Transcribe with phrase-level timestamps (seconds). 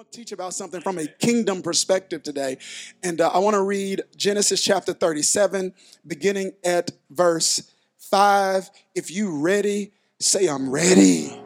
[0.00, 2.56] want to teach about something from a kingdom perspective today.
[3.02, 5.74] And uh, I want to read Genesis chapter 37,
[6.06, 8.70] beginning at verse 5.
[8.94, 11.38] If you ready, say, I'm ready.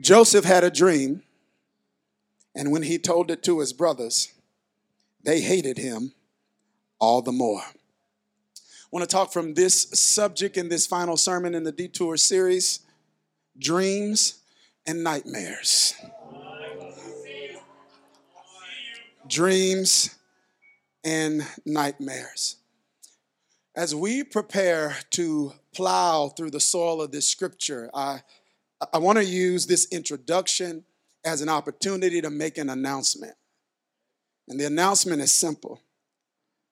[0.00, 1.22] Joseph had a dream,
[2.56, 4.32] and when he told it to his brothers,
[5.22, 6.14] they hated him
[6.98, 7.62] all the more.
[7.62, 12.80] I want to talk from this subject in this final sermon in the Detour series
[13.58, 14.40] dreams
[14.86, 15.94] and nightmares.
[19.26, 20.14] Dreams
[21.04, 22.56] and nightmares.
[23.74, 28.22] As we prepare to plow through the soil of this scripture, I,
[28.92, 30.84] I want to use this introduction
[31.24, 33.34] as an opportunity to make an announcement.
[34.48, 35.80] And the announcement is simple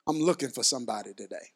[0.07, 1.54] I'm looking for somebody today.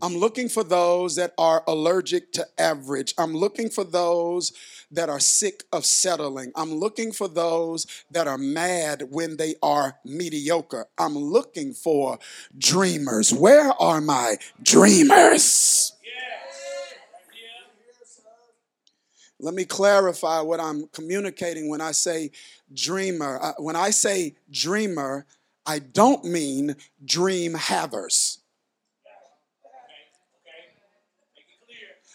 [0.00, 3.14] I'm looking for those that are allergic to average.
[3.18, 4.52] I'm looking for those
[4.92, 6.52] that are sick of settling.
[6.54, 10.86] I'm looking for those that are mad when they are mediocre.
[10.96, 12.18] I'm looking for
[12.56, 13.32] dreamers.
[13.32, 15.92] Where are my dreamers?
[19.40, 22.30] Let me clarify what I'm communicating when I say
[22.72, 23.38] dreamer.
[23.40, 25.26] Uh, when I say dreamer,
[25.66, 28.38] I don't mean dream havers.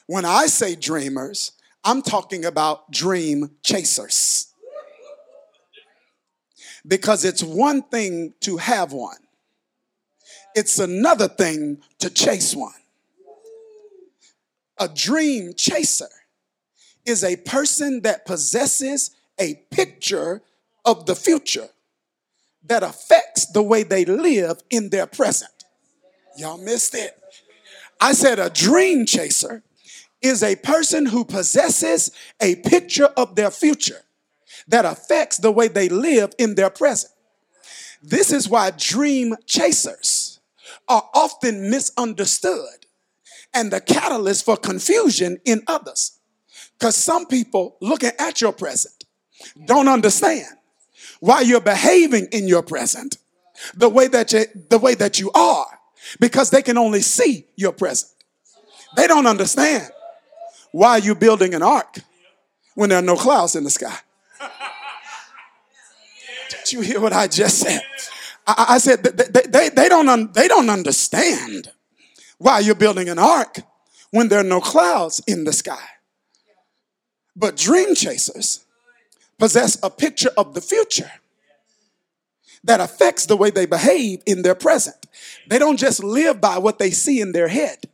[0.08, 4.48] When I say dreamers, I'm talking about dream chasers.
[6.86, 9.18] Because it's one thing to have one,
[10.56, 12.74] it's another thing to chase one.
[14.78, 16.10] A dream chaser
[17.06, 20.42] is a person that possesses a picture
[20.84, 21.70] of the future
[22.66, 25.52] that affects the way they live in their present.
[26.38, 27.18] Y'all missed it.
[28.00, 29.64] I said a dream chaser
[30.24, 34.02] is a person who possesses a picture of their future
[34.68, 37.12] that affects the way they live in their present.
[38.02, 40.40] This is why dream chasers
[40.88, 42.86] are often misunderstood
[43.54, 46.20] and the catalyst for confusion in others.
[46.78, 49.06] Because some people looking at your present
[49.66, 50.48] don't understand
[51.20, 53.18] why you're behaving in your present
[53.76, 55.80] the way that you, the way that you are
[56.20, 58.12] because they can only see your present.
[58.96, 59.90] They don't understand
[60.74, 62.00] why are you building an ark
[62.74, 63.96] when there are no clouds in the sky?
[66.50, 67.82] Did you hear what I just said?
[68.48, 71.72] I, I said they, they, they, don't un, they don't understand
[72.40, 73.60] why you're building an ark
[74.10, 75.86] when there are no clouds in the sky.
[77.36, 78.66] But dream chasers
[79.38, 81.12] possess a picture of the future
[82.64, 85.06] that affects the way they behave in their present.
[85.48, 87.90] They don't just live by what they see in their head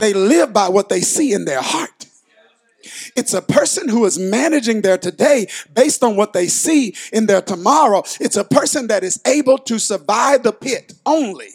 [0.00, 2.06] they live by what they see in their heart.
[3.16, 7.40] It's a person who is managing their today based on what they see in their
[7.40, 8.02] tomorrow.
[8.20, 11.50] It's a person that is able to survive the pit only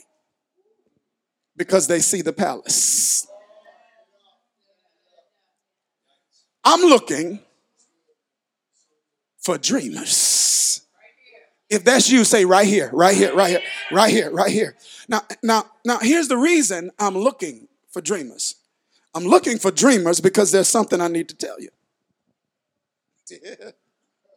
[1.55, 3.28] because they see the palace.
[6.63, 7.39] I'm looking
[9.39, 10.81] for dreamers.
[11.69, 13.61] If that's you, say right here, right here, right here,
[13.91, 14.75] right here, right here.
[15.07, 18.55] Now, now, now here's the reason I'm looking for dreamers.
[19.16, 21.69] I'm looking for dreamers because there's something I need to tell you.
[23.29, 23.72] Yeah.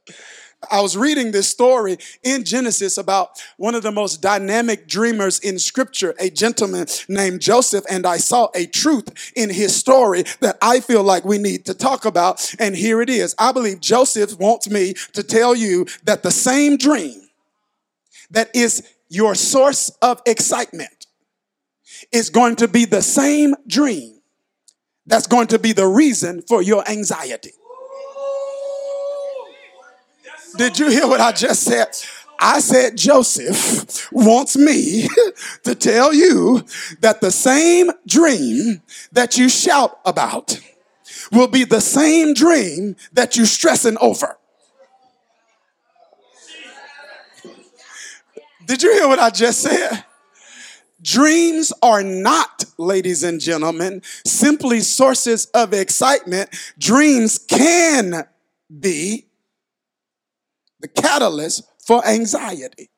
[0.70, 5.58] I was reading this story in Genesis about one of the most dynamic dreamers in
[5.58, 10.80] scripture, a gentleman named Joseph, and I saw a truth in his story that I
[10.80, 12.54] feel like we need to talk about.
[12.60, 13.34] And here it is.
[13.38, 17.28] I believe Joseph wants me to tell you that the same dream
[18.30, 21.01] that is your source of excitement
[22.10, 24.20] is going to be the same dream
[25.06, 27.52] that's going to be the reason for your anxiety.
[30.56, 31.88] Did you hear what I just said?
[32.38, 35.08] I said Joseph wants me
[35.64, 36.64] to tell you
[37.00, 40.60] that the same dream that you shout about
[41.30, 44.36] will be the same dream that you're stressing over.
[48.66, 50.04] Did you hear what I just said?
[51.03, 56.51] Dreams are not, ladies and gentlemen, simply sources of excitement.
[56.78, 58.25] Dreams can
[58.81, 59.27] be
[60.81, 62.91] the catalyst for anxiety.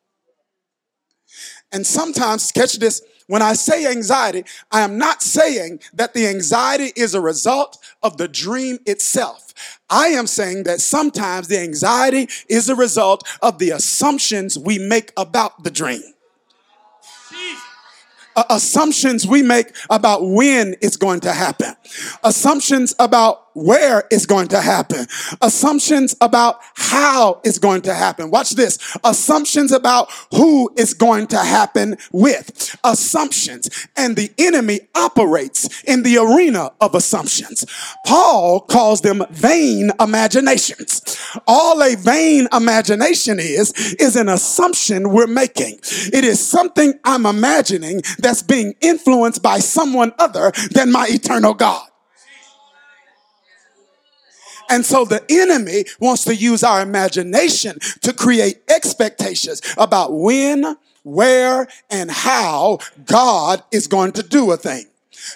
[1.73, 6.93] And sometimes, catch this, when I say anxiety, I am not saying that the anxiety
[6.95, 9.81] is a result of the dream itself.
[9.89, 15.11] I am saying that sometimes the anxiety is a result of the assumptions we make
[15.17, 16.13] about the dream
[18.50, 21.75] assumptions we make about when it's going to happen,
[22.22, 25.06] assumptions about where it's going to happen,
[25.41, 28.31] assumptions about how it's going to happen.
[28.31, 33.89] Watch this assumptions about who it's going to happen with, assumptions.
[33.97, 37.65] And the enemy operates in the arena of assumptions.
[38.06, 41.19] Paul calls them vain imaginations.
[41.47, 45.79] All a vain imagination is, is an assumption we're making.
[46.12, 51.87] It is something I'm imagining that's being influenced by someone other than my eternal God.
[54.70, 61.69] And so the enemy wants to use our imagination to create expectations about when, where,
[61.90, 64.87] and how God is going to do a thing.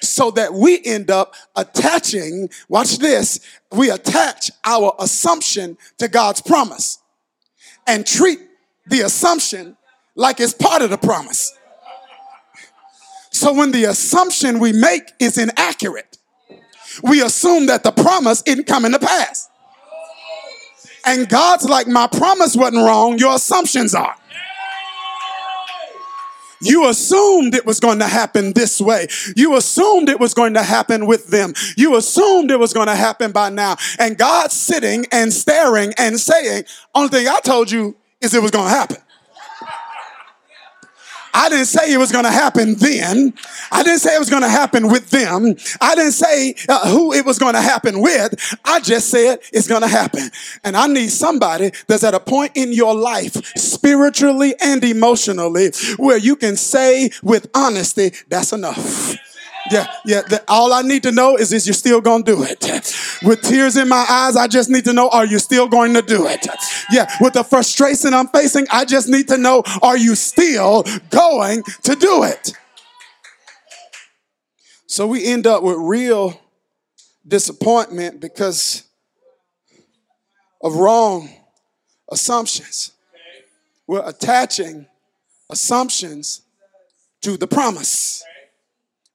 [0.03, 3.41] So that we end up attaching, watch this,
[3.73, 6.99] we attach our assumption to God's promise
[7.87, 8.39] and treat
[8.87, 9.77] the assumption
[10.15, 11.57] like it's part of the promise.
[13.31, 16.08] So when the assumption we make is inaccurate,
[17.03, 19.49] we assume that the promise isn't coming to pass.
[21.07, 24.15] And God's like, my promise wasn't wrong, your assumptions are.
[26.61, 29.07] You assumed it was going to happen this way.
[29.37, 31.55] You assumed it was going to happen with them.
[31.77, 33.77] You assumed it was going to happen by now.
[33.99, 36.65] And God's sitting and staring and saying,
[36.95, 38.97] only thing I told you is it was going to happen.
[41.35, 43.35] I didn't say it was going to happen then.
[43.71, 45.55] I didn't say it was going to happen with them.
[45.81, 48.57] I didn't say uh, who it was going to happen with.
[48.65, 50.31] I just said it's going to happen.
[50.65, 56.19] And I need somebody that's at a point in your life, spiritually and emotionally, where
[56.19, 59.28] you can say with honesty, that's enough.
[59.71, 60.23] Yeah, yeah.
[60.23, 62.63] The, all I need to know is, is you're still gonna do it?
[63.23, 66.03] With tears in my eyes, I just need to know, are you still going to
[66.03, 66.47] do it?
[66.91, 71.63] Yeah, with the frustration I'm facing, I just need to know, are you still going
[71.83, 72.53] to do it?
[74.87, 76.41] So we end up with real
[77.27, 78.85] disappointment because
[80.63, 81.29] of wrong
[82.11, 82.93] assumptions.
[83.87, 84.87] We're attaching
[85.51, 86.43] assumptions
[87.23, 88.25] to the promise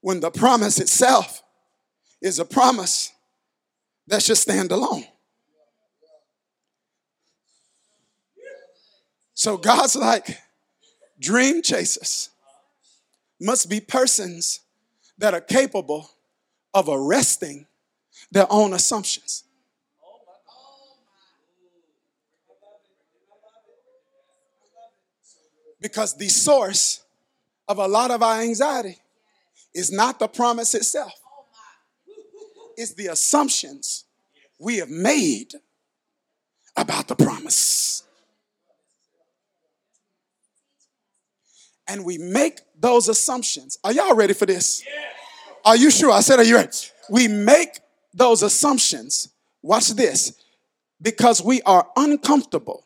[0.04, 1.42] when the promise itself
[2.22, 3.14] is a promise
[4.06, 5.06] that should stand alone.
[9.34, 10.40] So God's like,
[11.22, 12.30] dream chasers
[13.40, 14.60] must be persons
[15.18, 16.12] that are capable
[16.74, 17.66] of arresting
[18.30, 19.46] their own assumptions.
[25.80, 27.06] Because the source
[27.70, 28.98] of a lot of our anxiety
[29.74, 31.14] is not the promise itself,
[32.78, 34.06] it's the assumptions
[34.60, 35.54] we have made
[36.76, 38.04] about the promise.
[41.88, 43.78] And we make those assumptions.
[43.84, 44.84] Are y'all ready for this?
[45.66, 46.12] Are you sure?
[46.12, 46.70] I said, Are you ready?
[47.10, 47.80] We make
[48.14, 49.30] those assumptions.
[49.62, 50.34] Watch this.
[51.02, 52.86] Because we are uncomfortable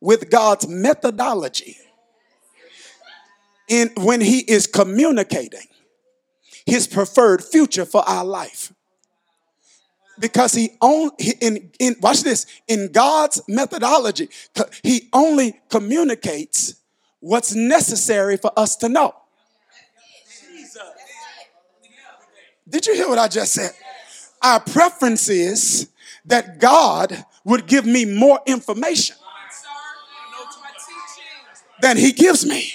[0.00, 1.76] with God's methodology
[3.68, 5.66] in when he is communicating
[6.66, 8.72] his preferred future for our life.
[10.18, 11.10] Because he only
[11.40, 14.28] in, in watch this in God's methodology,
[14.82, 16.74] he only communicates
[17.20, 19.14] what's necessary for us to know.
[22.68, 23.70] Did you hear what I just said?
[24.42, 25.88] Our preference is
[26.24, 29.16] that God would give me more information
[31.80, 32.74] than he gives me.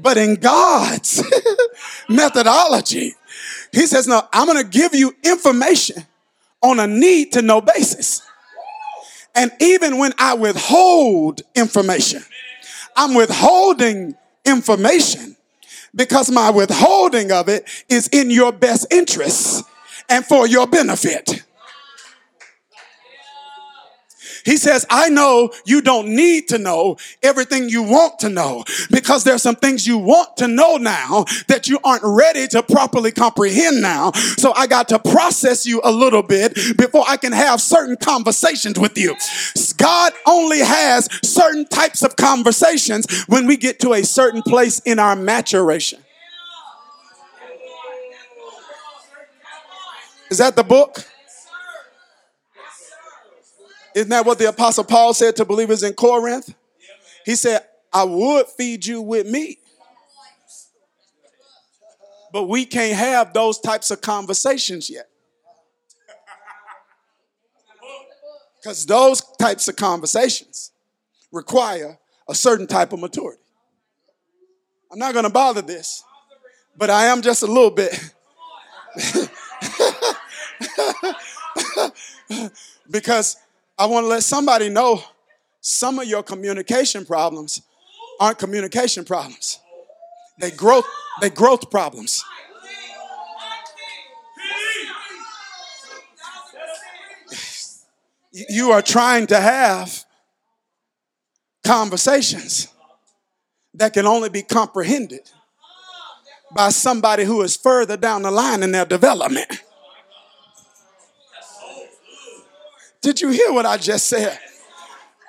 [0.00, 1.22] But in God's
[2.08, 3.14] methodology,
[3.72, 6.04] He says, No, I'm going to give you information
[6.62, 8.22] on a need to know basis.
[9.34, 12.22] And even when I withhold information,
[12.96, 15.36] I'm withholding information
[15.94, 19.64] because my withholding of it is in your best interest
[20.08, 21.44] and for your benefit.
[24.44, 29.24] He says, I know you don't need to know everything you want to know because
[29.24, 33.80] there's some things you want to know now that you aren't ready to properly comprehend
[33.80, 34.12] now.
[34.12, 38.78] So I got to process you a little bit before I can have certain conversations
[38.78, 39.16] with you.
[39.76, 44.98] God only has certain types of conversations when we get to a certain place in
[44.98, 46.00] our maturation.
[50.30, 51.04] Is that the book?
[53.94, 56.54] Isn't that what the Apostle Paul said to believers in Corinth?
[57.24, 59.60] He said, I would feed you with meat.
[62.32, 65.08] But we can't have those types of conversations yet.
[68.60, 70.72] Because those types of conversations
[71.30, 71.98] require
[72.28, 73.40] a certain type of maturity.
[74.90, 76.02] I'm not going to bother this,
[76.76, 78.12] but I am just a little bit.
[82.90, 83.36] because
[83.76, 85.02] I want to let somebody know
[85.60, 87.60] some of your communication problems
[88.20, 89.58] aren't communication problems.
[90.38, 90.86] They growth,
[91.20, 92.24] they growth problems.
[98.32, 100.04] You are trying to have
[101.64, 102.68] conversations
[103.74, 105.30] that can only be comprehended
[106.54, 109.62] by somebody who is further down the line in their development.
[113.04, 114.38] Did you hear what I just said?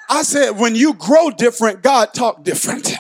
[0.10, 2.94] I said, when you grow different, God talk different.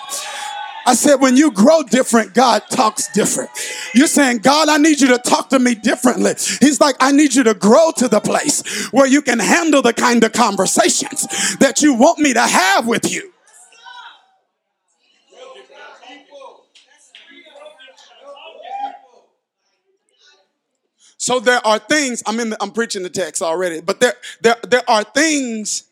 [0.85, 3.51] I said, when you grow different, God talks different.
[3.93, 6.33] You're saying, God, I need you to talk to me differently.
[6.59, 9.93] He's like, I need you to grow to the place where you can handle the
[9.93, 13.31] kind of conversations that you want me to have with you.
[21.25, 24.57] So there are things, I'm in the, I'm preaching the text already, but there, there,
[24.61, 25.85] there are things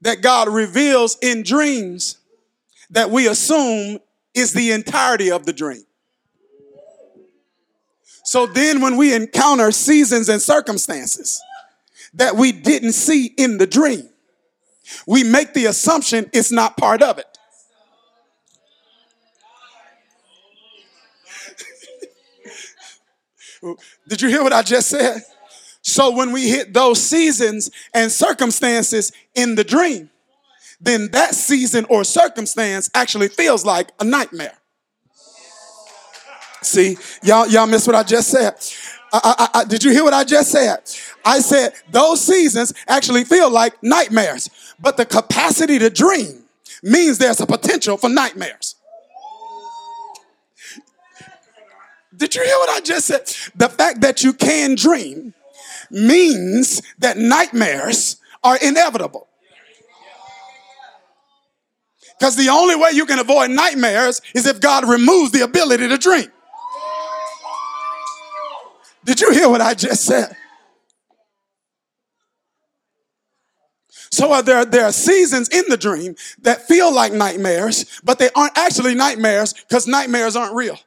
[0.00, 2.18] that God reveals in dreams
[2.90, 4.00] that we assume
[4.34, 5.84] is the entirety of the dream.
[8.24, 11.40] So then when we encounter seasons and circumstances
[12.14, 14.08] that we didn't see in the dream,
[15.06, 17.27] we make the assumption it's not part of it.
[24.06, 25.22] Did you hear what I just said?
[25.82, 30.10] So when we hit those seasons and circumstances in the dream,
[30.80, 34.56] then that season or circumstance actually feels like a nightmare.
[36.62, 38.54] See, y'all, y'all miss what I just said.
[39.12, 40.78] I, I, I, did you hear what I just said?
[41.24, 46.44] I said those seasons actually feel like nightmares, but the capacity to dream
[46.82, 48.76] means there's a potential for nightmares.
[52.18, 53.32] Did you hear what I just said?
[53.54, 55.34] The fact that you can dream
[55.90, 59.28] means that nightmares are inevitable.
[62.18, 65.96] Because the only way you can avoid nightmares is if God removes the ability to
[65.96, 66.30] dream.
[69.04, 70.36] Did you hear what I just said?
[74.10, 78.30] So uh, there, there are seasons in the dream that feel like nightmares, but they
[78.34, 80.78] aren't actually nightmares because nightmares aren't real.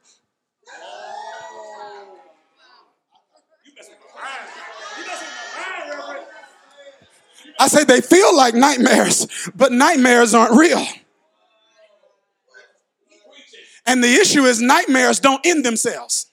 [7.62, 10.84] I say they feel like nightmares, but nightmares aren't real.
[13.86, 16.26] And the issue is nightmares don't end themselves.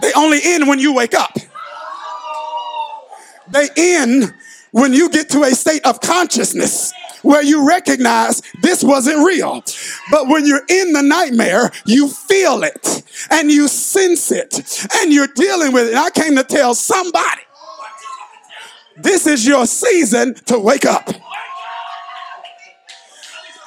[0.00, 1.36] They only end when you wake up.
[3.52, 4.34] They end
[4.72, 6.92] when you get to a state of consciousness
[7.22, 9.62] where you recognize this wasn't real.
[10.10, 15.28] But when you're in the nightmare, you feel it and you sense it and you're
[15.28, 15.90] dealing with it.
[15.90, 17.42] And I came to tell somebody
[18.96, 21.08] this is your season to wake up.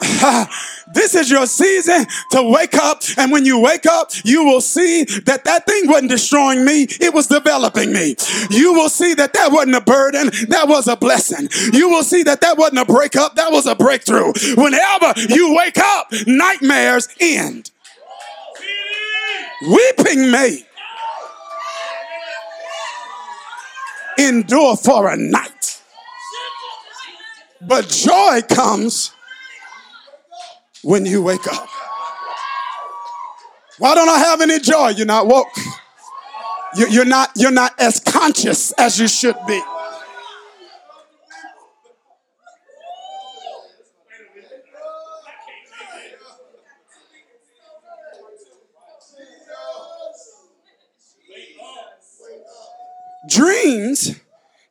[0.94, 3.01] this is your season to wake up.
[3.17, 6.84] And when you wake up, you will see that that thing wasn't destroying me.
[7.01, 8.15] It was developing me.
[8.50, 10.32] You will see that that wasn't a burden.
[10.50, 11.50] That was a blessing.
[11.74, 13.36] You will see that that wasn't a breakup.
[13.36, 14.34] That was a breakthrough.
[14.55, 17.72] Whenever you wake up, nightmares end.
[19.62, 20.65] Weeping may
[24.17, 25.81] endure for a night.
[27.62, 29.12] But joy comes
[30.84, 31.67] when you wake up.
[33.79, 34.89] Why don't I have any joy?
[34.89, 35.48] You're not woke.
[36.77, 39.62] You're not, you're not as conscious as you should be.
[53.27, 54.20] Dreams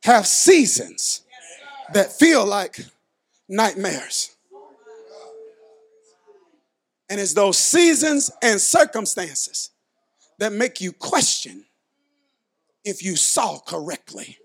[0.03, 1.21] have seasons
[1.93, 2.79] that feel like
[3.47, 4.35] nightmares.
[7.09, 9.71] And it's those seasons and circumstances
[10.39, 11.65] that make you question
[12.83, 14.37] if you saw correctly.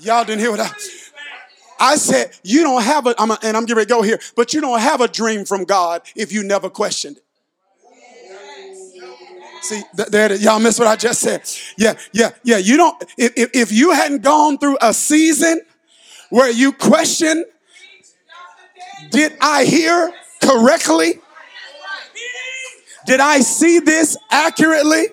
[0.00, 1.00] Y'all didn't hear what I said.
[1.82, 4.60] I said, you don't have a, I'm a and I'm to go here, but you
[4.60, 7.24] don't have a dream from God if you never questioned it.
[9.62, 11.42] See, there, y'all miss what I just said.
[11.76, 12.56] Yeah, yeah, yeah.
[12.56, 15.60] You don't, if, if you hadn't gone through a season
[16.30, 17.44] where you question,
[19.10, 20.12] did I hear
[20.42, 21.20] correctly?
[23.06, 25.08] Did I see this accurately?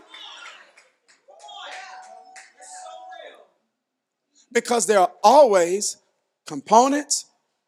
[4.51, 5.97] Because there are always
[6.45, 7.25] components,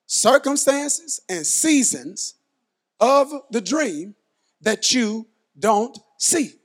[0.07, 2.35] circumstances, and seasons
[2.99, 4.15] of the dream
[4.61, 6.58] that you don't see.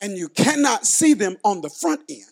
[0.00, 2.24] And you cannot see them on the front end.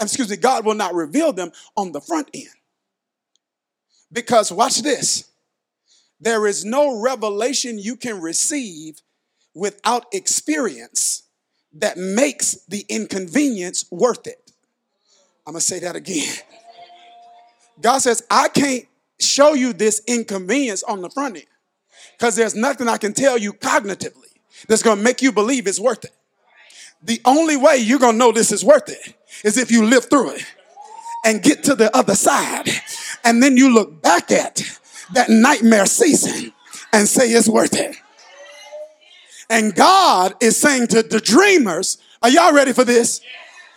[0.00, 2.48] Excuse me, God will not reveal them on the front end.
[4.12, 5.28] Because watch this
[6.20, 9.02] there is no revelation you can receive
[9.54, 11.24] without experience
[11.74, 14.52] that makes the inconvenience worth it.
[15.46, 16.34] I'm gonna say that again.
[17.80, 18.86] God says, I can't
[19.20, 21.46] show you this inconvenience on the front end
[22.12, 24.32] because there's nothing I can tell you cognitively
[24.68, 26.14] that's gonna make you believe it's worth it.
[27.04, 30.30] The only way you're gonna know this is worth it is if you live through
[30.30, 30.46] it
[31.24, 32.68] and get to the other side.
[33.24, 34.62] And then you look back at
[35.12, 36.52] that nightmare season
[36.92, 37.96] and say it's worth it.
[39.50, 43.20] And God is saying to the dreamers, Are y'all ready for this?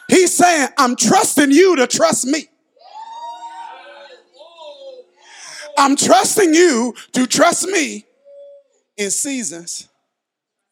[0.08, 2.48] He's saying, I'm trusting you to trust me.
[5.78, 8.06] I'm trusting you to trust me
[8.96, 9.88] in seasons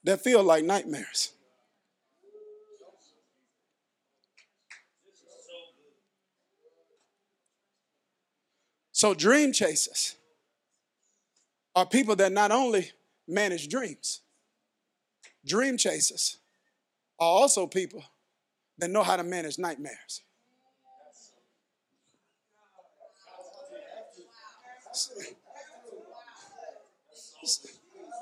[0.03, 1.34] that feel like nightmares.
[8.95, 10.15] So, dream chasers
[11.75, 12.91] are people that not only
[13.27, 14.21] manage dreams,
[15.45, 16.37] dream chasers
[17.19, 18.01] are also people
[18.77, 20.21] that know how to manage nightmares.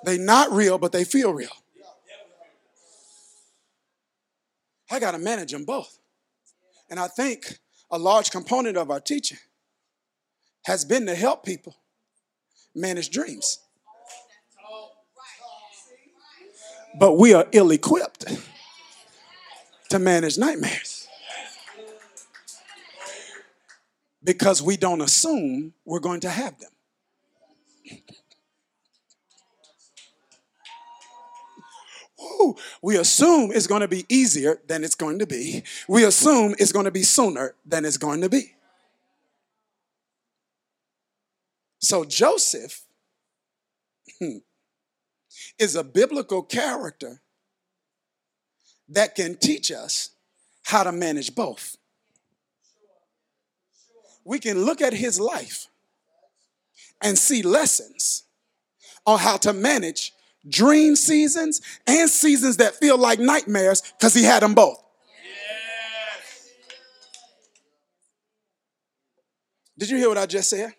[0.04, 1.56] They're not real, but they feel real.
[4.90, 6.00] I got to manage them both.
[6.90, 7.60] And I think
[7.92, 9.38] a large component of our teaching
[10.66, 11.76] has been to help people
[12.76, 13.60] manage dreams.
[17.00, 18.26] But we are ill equipped
[19.90, 21.08] to manage nightmares
[24.24, 26.70] because we don't assume we're going to have them.
[32.22, 35.64] Ooh, we assume it's going to be easier than it's going to be.
[35.88, 38.54] We assume it's going to be sooner than it's going to be.
[41.84, 42.86] So Joseph
[44.18, 44.38] hmm,
[45.60, 47.22] is a biblical character
[48.88, 50.12] that can teach us
[50.64, 51.76] how to manage both.
[54.24, 55.68] We can look at his life
[57.02, 58.24] and see lessons
[59.06, 60.14] on how to manage
[60.48, 64.82] dream seasons and seasons that feel like nightmares because he had them both.
[65.22, 66.50] Yes.
[69.78, 70.74] Did you hear what I just said?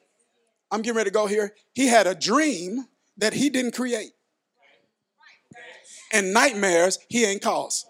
[0.74, 1.54] I'm getting ready to go here.
[1.72, 4.10] He had a dream that he didn't create.
[6.12, 7.87] And nightmares he ain't caused.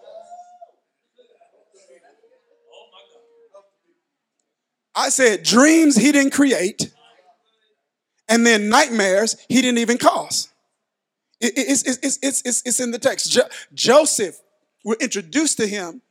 [4.93, 6.93] I said dreams he didn't create,
[8.29, 10.49] and then nightmares he didn't even cause.
[11.41, 13.31] It, it's, it's, it's, it's, it's in the text.
[13.31, 14.39] Jo- Joseph,
[14.83, 16.03] we're introduced to him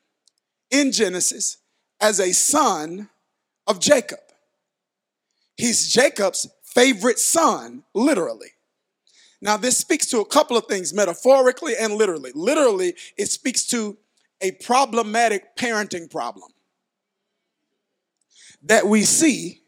[0.73, 1.59] in Genesis
[2.01, 3.11] as a son
[3.69, 4.19] of Jacob.
[5.57, 8.49] He's Jacob's favorite son, literally.
[9.41, 12.33] Now, this speaks to a couple of things metaphorically and literally.
[12.35, 13.99] Literally, it speaks to
[14.41, 16.51] a problematic parenting problem
[18.63, 19.63] that we see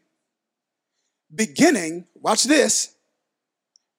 [1.33, 2.95] beginning, watch this,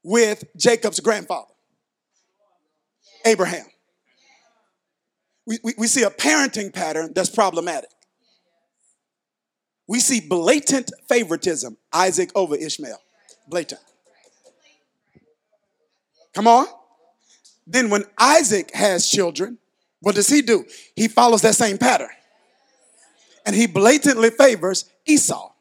[0.03, 1.53] with Jacob's grandfather,
[3.25, 3.66] Abraham.
[5.47, 7.90] We, we, we see a parenting pattern that's problematic.
[9.88, 13.01] We see blatant favoritism, Isaac over Ishmael.
[13.48, 13.81] Blatant.
[16.35, 16.66] Come on.
[17.66, 19.59] Then when Isaac has children,
[20.01, 20.66] what does he do?
[20.94, 22.11] He follows that same pattern.
[23.44, 25.53] And he blatantly favors Esau.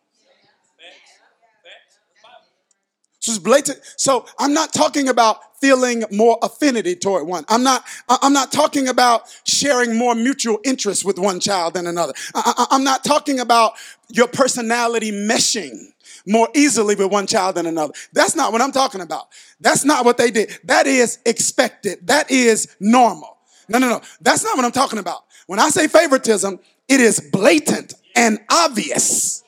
[3.27, 3.79] It's blatant.
[3.95, 7.43] So I'm not talking about feeling more affinity toward one.
[7.49, 12.13] I'm not, I'm not talking about sharing more mutual interest with one child than another.
[12.35, 13.73] I, am not talking about
[14.09, 15.93] your personality meshing
[16.27, 17.93] more easily with one child than another.
[18.13, 19.27] That's not what I'm talking about.
[19.59, 20.57] That's not what they did.
[20.65, 22.05] That is expected.
[22.07, 23.37] That is normal.
[23.69, 24.01] No, no, no.
[24.21, 25.23] That's not what I'm talking about.
[25.47, 29.43] When I say favoritism, it is blatant and obvious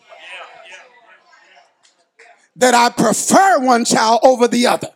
[2.60, 4.90] that I prefer one child over the other.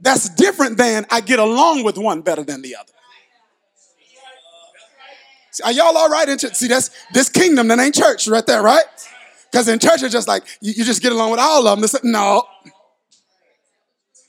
[0.00, 2.92] That's different than I get along with one better than the other.
[5.64, 6.28] Are y'all all right?
[6.28, 6.38] In?
[6.38, 8.84] See, that's this kingdom that ain't church right there, right?
[9.50, 11.84] Because in church, it's just like you, you, just get along with all of them.
[11.84, 12.42] It's, no.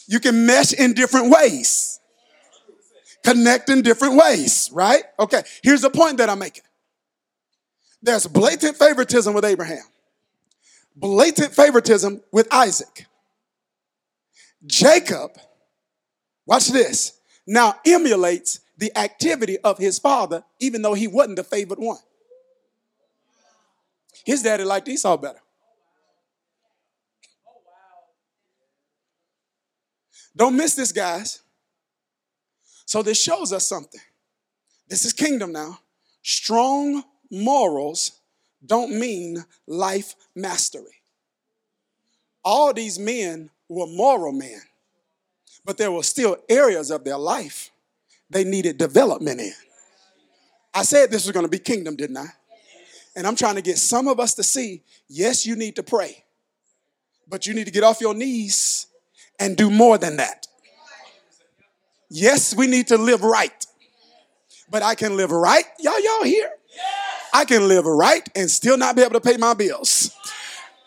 [0.08, 2.00] You can mesh in different ways,
[3.24, 5.04] connect in different ways, right?
[5.20, 6.64] Okay, here's the point that I'm making
[8.04, 9.84] there's blatant favoritism with Abraham
[10.96, 13.06] blatant favoritism with Isaac.
[14.66, 15.32] Jacob,
[16.46, 21.80] watch this, now emulates the activity of his father, even though he wasn't the favored
[21.80, 22.00] one.
[24.26, 25.40] His daddy liked Esau better.
[30.36, 31.42] Don't miss this, guys.
[32.86, 34.02] So, this shows us something.
[34.88, 35.80] This is kingdom now.
[36.22, 38.20] Strong morals
[38.66, 41.02] don't mean life mastery.
[42.44, 44.62] All these men were moral men,
[45.64, 47.72] but there were still areas of their life
[48.30, 49.54] they needed development in.
[50.74, 52.28] I said this was going to be kingdom, didn't I?
[53.16, 56.24] And I'm trying to get some of us to see yes, you need to pray,
[57.28, 58.88] but you need to get off your knees
[59.40, 60.48] and do more than that.
[62.10, 63.66] Yes, we need to live right,
[64.70, 65.66] but I can live right.
[65.80, 66.52] Y'all, y'all here?
[67.36, 70.10] I can live right and still not be able to pay my bills.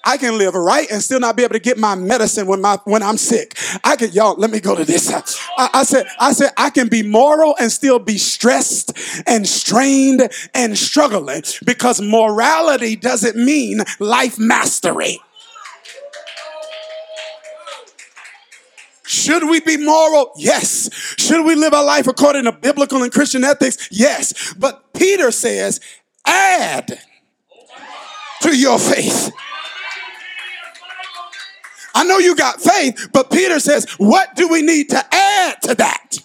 [0.03, 2.79] I can live right and still not be able to get my medicine when my
[2.85, 3.55] when I'm sick.
[3.85, 5.13] I can y'all let me go to this.
[5.13, 10.31] I, I said I said I can be moral and still be stressed and strained
[10.55, 15.21] and struggling because morality doesn't mean life mastery.
[19.05, 20.33] Should we be moral?
[20.37, 20.89] Yes.
[21.19, 23.89] Should we live our life according to biblical and Christian ethics?
[23.91, 24.55] Yes.
[24.55, 25.81] But Peter says,
[26.29, 27.01] add
[28.43, 29.33] to your faith.
[31.95, 35.75] I know you got faith, but Peter says, what do we need to add to
[35.75, 36.19] that?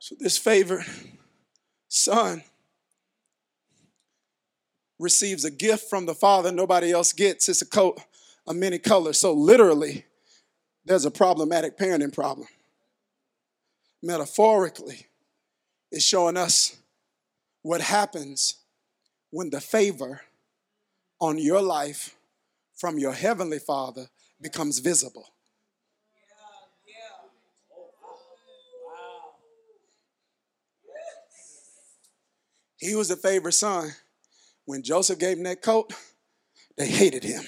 [0.00, 0.84] So, this favored
[1.86, 2.42] son
[4.98, 7.48] receives a gift from the father nobody else gets.
[7.48, 8.00] It's a coat
[8.46, 9.18] of many colors.
[9.18, 10.06] So, literally,
[10.90, 12.48] there's a problematic parenting problem.
[14.02, 15.06] Metaphorically,
[15.92, 16.78] it's showing us
[17.62, 18.56] what happens
[19.30, 20.22] when the favor
[21.20, 22.16] on your life
[22.74, 24.08] from your heavenly father
[24.40, 25.28] becomes visible.
[32.78, 33.92] He was the favorite son.
[34.64, 35.92] When Joseph gave him that coat,
[36.76, 37.44] they hated him.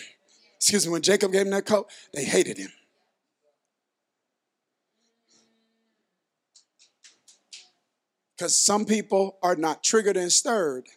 [0.58, 2.70] Excuse me, when Jacob gave him that coat, they hated him.
[8.42, 10.88] Because some people are not triggered and stirred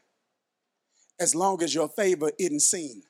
[1.19, 3.03] as long as your favor isn't seen.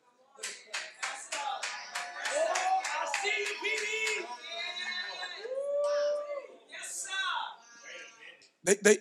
[8.66, 8.98] They, they,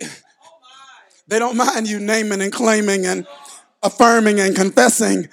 [1.27, 3.27] they don't mind you naming and claiming and
[3.83, 5.29] affirming and confessing.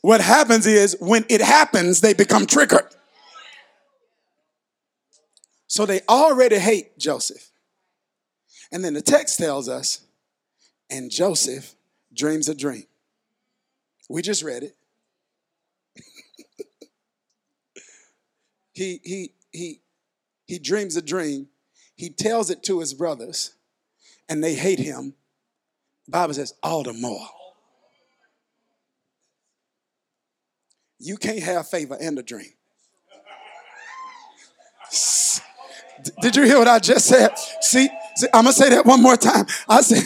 [0.00, 2.88] What happens is when it happens, they become triggered.
[5.66, 7.51] So they already hate Joseph.
[8.72, 10.00] And then the text tells us,
[10.90, 11.74] and Joseph
[12.14, 12.84] dreams a dream.
[14.08, 14.74] We just read it.
[18.72, 19.80] he he he
[20.46, 21.48] he dreams a dream.
[21.94, 23.54] He tells it to his brothers,
[24.28, 25.14] and they hate him.
[26.08, 27.28] Bible says, all the more.
[30.98, 32.52] You can't have favor and a dream.
[36.20, 37.30] Did you hear what I just said?
[37.60, 39.46] See, see I'm gonna say that one more time.
[39.68, 40.02] I said,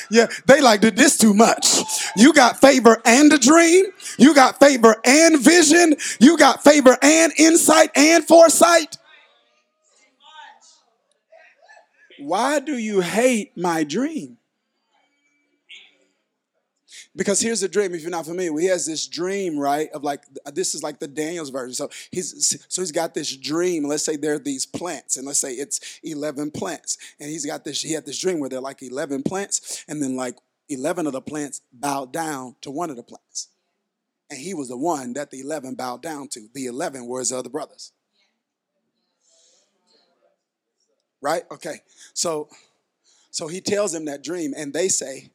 [0.10, 1.82] yeah, they like did this too much.
[2.16, 3.86] You got favor and a dream.
[4.18, 5.96] You got favor and vision.
[6.20, 8.98] You got favor and insight and foresight.
[12.20, 14.37] Why do you hate my dream?
[17.18, 19.90] Because here's the dream, if you're not familiar, he has this dream, right?
[19.90, 21.74] Of like this is like the Daniel's version.
[21.74, 23.82] So he's so he's got this dream.
[23.82, 26.96] Let's say there are these plants, and let's say it's 11 plants.
[27.18, 30.00] And he's got this, he had this dream where there are like 11 plants, and
[30.00, 30.36] then like
[30.68, 33.48] 11 of the plants bowed down to one of the plants.
[34.30, 36.48] And he was the one that the 11 bowed down to.
[36.54, 37.90] The 11 were his other brothers.
[41.20, 41.42] Right?
[41.50, 41.80] Okay.
[42.14, 42.48] So
[43.32, 45.30] so he tells them that dream, and they say,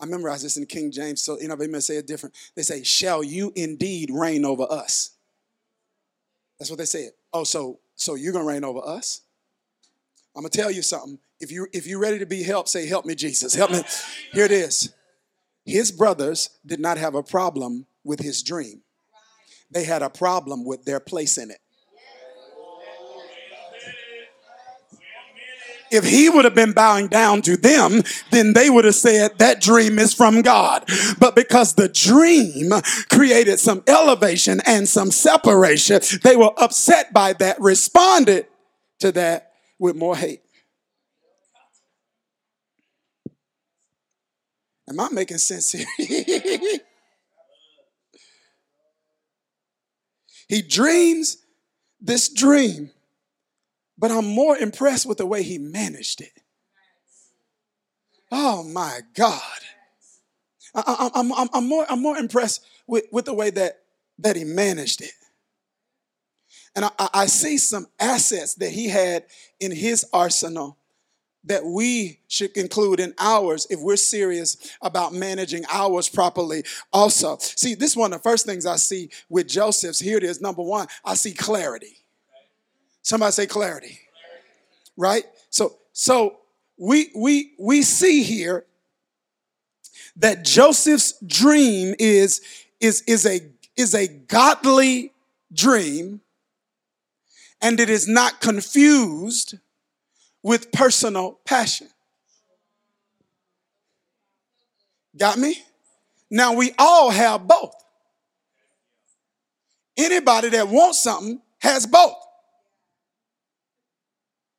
[0.00, 2.34] I memorize this in King James, so you know, they may say it different.
[2.54, 5.10] They say, Shall you indeed reign over us?
[6.58, 7.10] That's what they said.
[7.32, 9.22] Oh, so so you're gonna reign over us?
[10.36, 11.18] I'm gonna tell you something.
[11.40, 13.54] If you if you're ready to be helped, say, Help me, Jesus.
[13.54, 13.82] Help me.
[14.32, 14.92] Here it is.
[15.64, 18.82] His brothers did not have a problem with his dream.
[19.70, 21.58] They had a problem with their place in it.
[25.90, 29.60] If he would have been bowing down to them, then they would have said that
[29.60, 30.88] dream is from God.
[31.18, 32.70] But because the dream
[33.10, 38.46] created some elevation and some separation, they were upset by that, responded
[39.00, 40.42] to that with more hate.
[44.88, 46.78] Am I making sense here?
[50.48, 51.36] He dreams
[52.00, 52.90] this dream,
[53.98, 56.32] but I'm more impressed with the way he managed it.
[58.30, 59.40] Oh my God.
[60.74, 63.80] I, am I'm, I'm, more, I'm more impressed with, with the way that,
[64.18, 65.12] that he managed it.
[66.76, 69.24] And I, I see some assets that he had
[69.58, 70.76] in his arsenal
[71.44, 77.74] that we should include in ours if we're serious about managing ours properly also see
[77.74, 80.62] this is one of the first things i see with joseph's here it is number
[80.62, 81.96] one i see clarity
[83.02, 83.98] somebody say clarity
[84.96, 86.38] right so so
[86.78, 88.64] we we we see here
[90.16, 92.40] that joseph's dream is
[92.80, 93.40] is is a
[93.76, 95.12] is a godly
[95.52, 96.20] dream
[97.60, 99.56] and it is not confused
[100.42, 101.88] with personal passion.
[105.16, 105.62] Got me?
[106.30, 107.74] Now we all have both.
[109.96, 112.16] Anybody that wants something has both.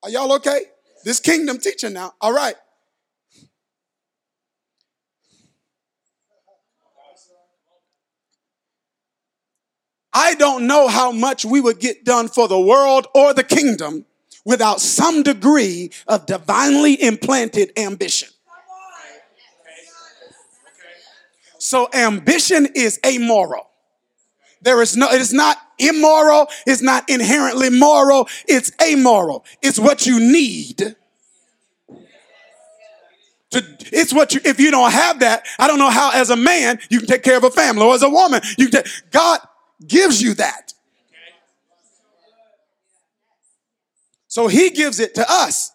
[0.03, 0.61] Are y'all okay?
[1.03, 2.13] This kingdom teaching now.
[2.21, 2.55] All right.
[10.13, 14.05] I don't know how much we would get done for the world or the kingdom
[14.43, 18.29] without some degree of divinely implanted ambition.
[21.59, 23.68] So ambition is amoral.
[24.61, 29.45] There is no, it is not immoral, it's not inherently moral, it's amoral.
[29.61, 30.95] It's what you need.
[33.51, 36.35] To, it's what you, if you don't have that, I don't know how as a
[36.35, 38.91] man you can take care of a family or as a woman, you can take,
[39.11, 39.39] God
[39.87, 40.73] gives you that.
[44.27, 45.71] So he gives it to us.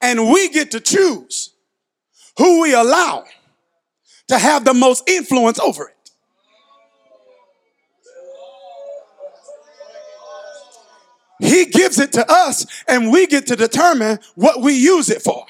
[0.00, 1.54] And we get to choose
[2.36, 3.24] who we allow
[4.26, 6.01] to have the most influence over it.
[11.42, 15.44] He gives it to us, and we get to determine what we use it for.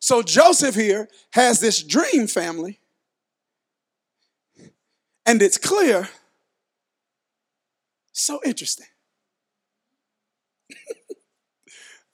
[0.00, 2.80] So Joseph here has this dream family,
[5.26, 6.08] and it's clear
[8.12, 8.86] so interesting.
[10.70, 10.74] I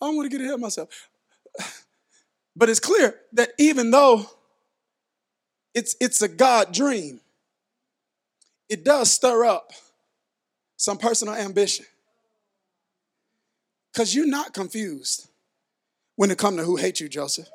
[0.01, 0.89] don't want to get ahead of myself.
[2.57, 4.27] But it's clear that even though
[5.75, 7.21] it's, it's a God dream,
[8.73, 9.71] it does stir up
[10.79, 11.85] some personal ambition.
[13.93, 15.29] Because you're not confused
[16.17, 17.51] when it comes to who hates you, Joseph.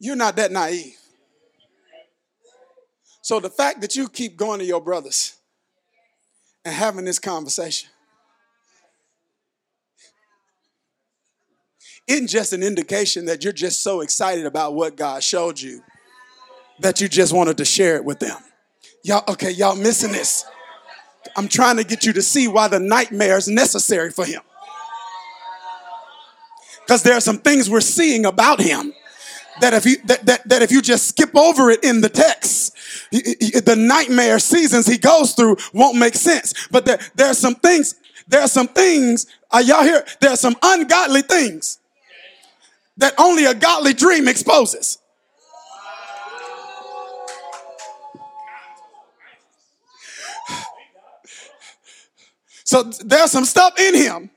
[0.00, 0.96] You're not that naive.
[3.20, 5.36] So the fact that you keep going to your brothers
[6.64, 7.90] and having this conversation
[12.08, 15.82] isn't just an indication that you're just so excited about what God showed you
[16.80, 18.36] that you just wanted to share it with them.
[19.02, 20.44] Y'all, okay, y'all missing this.
[21.36, 24.40] I'm trying to get you to see why the nightmare is necessary for him.
[26.80, 28.94] Because there are some things we're seeing about him
[29.60, 32.74] that if you that, that, that if you just skip over it in the text,
[33.10, 36.54] the nightmare seasons he goes through won't make sense.
[36.70, 40.06] But there, there are some things, there are some things, are y'all here?
[40.20, 41.78] There are some ungodly things
[42.98, 44.98] that only a godly dream exposes.
[52.64, 54.30] So there's some stuff in him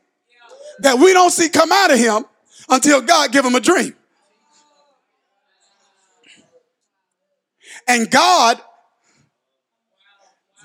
[0.80, 2.24] that we don't see come out of him
[2.70, 3.94] until God give him a dream.
[7.88, 8.62] And God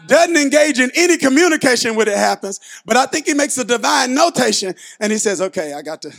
[0.06, 4.14] doesn't engage in any communication when it happens, but I think he makes a divine
[4.14, 6.12] notation and he says, okay, I got to,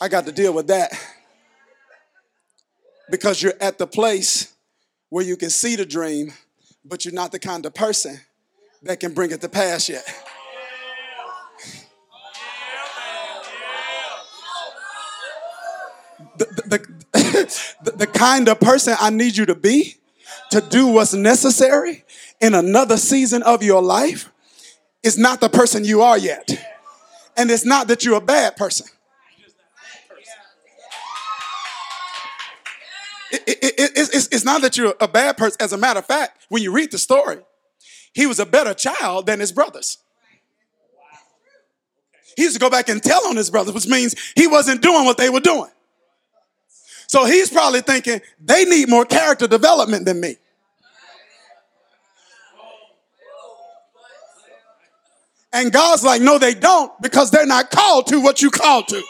[0.00, 0.92] I got to deal with that.
[3.10, 4.54] Because you're at the place
[5.10, 6.32] where you can see the dream,
[6.84, 8.20] but you're not the kind of person
[8.82, 10.04] that can bring it to pass yet.
[16.36, 16.78] The, the,
[17.84, 19.96] the, the kind of person I need you to be
[20.50, 22.04] to do what's necessary
[22.40, 24.32] in another season of your life
[25.02, 26.48] is not the person you are yet.
[27.36, 28.86] And it's not that you're a bad person.
[33.32, 35.56] It, it, it, it's, it's not that you're a bad person.
[35.60, 37.38] As a matter of fact, when you read the story,
[38.12, 39.98] he was a better child than his brothers.
[42.36, 45.04] He used to go back and tell on his brothers, which means he wasn't doing
[45.04, 45.70] what they were doing.
[47.06, 50.36] So he's probably thinking they need more character development than me.
[55.52, 59.00] And God's like, no, they don't, because they're not called to what you called to.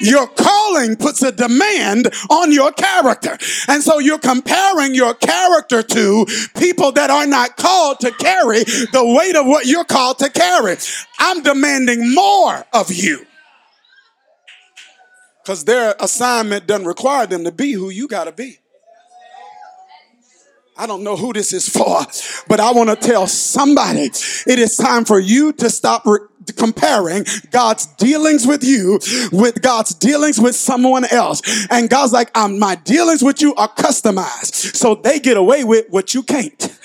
[0.00, 3.36] Your calling puts a demand on your character.
[3.68, 9.14] And so you're comparing your character to people that are not called to carry the
[9.18, 10.76] weight of what you're called to carry.
[11.18, 13.26] I'm demanding more of you.
[15.42, 18.58] Because their assignment doesn't require them to be who you got to be.
[20.78, 22.06] I don't know who this is for,
[22.46, 24.10] but I want to tell somebody
[24.46, 26.20] it is time for you to stop re-
[26.56, 29.00] comparing God's dealings with you
[29.32, 31.42] with God's dealings with someone else.
[31.68, 34.76] And God's like, um, my dealings with you are customized.
[34.76, 36.78] So they get away with what you can't.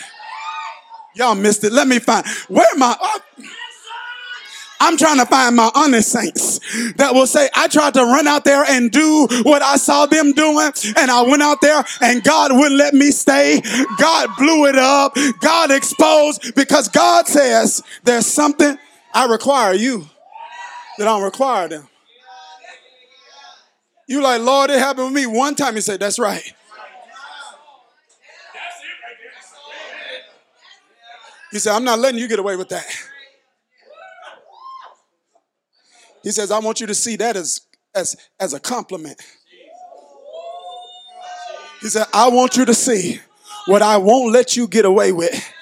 [1.15, 1.71] Y'all missed it.
[1.71, 2.97] Let me find where my.
[2.99, 3.19] Uh,
[4.83, 6.59] I'm trying to find my honest saints
[6.95, 10.33] that will say, I tried to run out there and do what I saw them
[10.33, 13.61] doing, and I went out there and God wouldn't let me stay.
[13.97, 15.15] God blew it up.
[15.39, 18.77] God exposed because God says there's something
[19.13, 20.09] I require you
[20.97, 21.87] that I don't require them.
[24.05, 25.75] You like, Lord, it happened with me one time.
[25.75, 26.43] You say, That's right.
[31.53, 32.85] He said, I'm not letting you get away with that.
[36.23, 37.61] He says, I want you to see that as,
[37.93, 39.21] as, as a compliment.
[41.81, 43.19] He said, I want you to see
[43.65, 45.53] what I won't let you get away with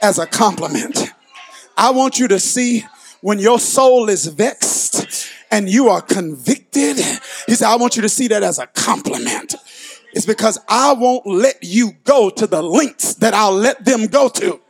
[0.00, 1.10] as a compliment.
[1.76, 2.84] I want you to see
[3.20, 6.96] when your soul is vexed and you are convicted.
[7.46, 9.54] He said, I want you to see that as a compliment.
[10.14, 14.30] It's because I won't let you go to the lengths that I'll let them go
[14.30, 14.60] to.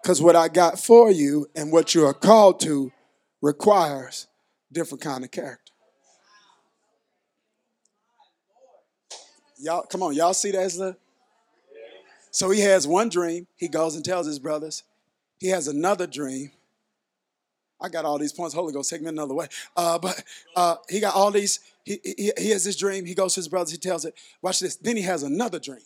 [0.00, 2.92] Because what I got for you and what you are called to
[3.40, 4.26] requires
[4.72, 5.72] different kind of character.
[9.58, 10.96] Y'all, come on, y'all see that the.
[12.30, 13.46] So he has one dream.
[13.56, 14.84] He goes and tells his brothers.
[15.38, 16.52] He has another dream.
[17.80, 18.54] I got all these points.
[18.54, 19.48] Holy Ghost, take me another way.
[19.76, 20.22] Uh, but
[20.56, 21.60] uh, he got all these.
[21.84, 23.04] He, he, he has this dream.
[23.04, 23.70] He goes to his brothers.
[23.70, 24.14] He tells it.
[24.42, 24.76] Watch this.
[24.76, 25.82] Then he has another dream.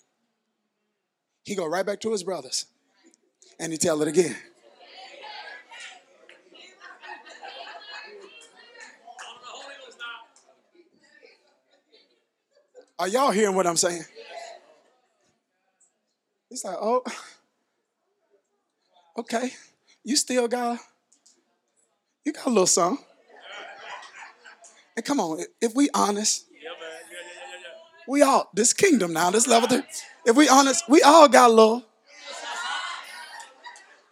[1.45, 2.67] He go right back to his brothers,
[3.59, 4.37] and he tell it again.
[13.03, 14.05] Are y'all hearing what I'm saying?
[16.49, 17.03] He's like, oh,
[19.19, 19.51] okay.
[20.05, 20.79] You still got,
[22.25, 23.05] you got a little something.
[24.97, 26.45] And come on, if we honest,
[28.07, 29.83] we all, this kingdom now, this level three,
[30.25, 31.85] if we honest, we all got a little.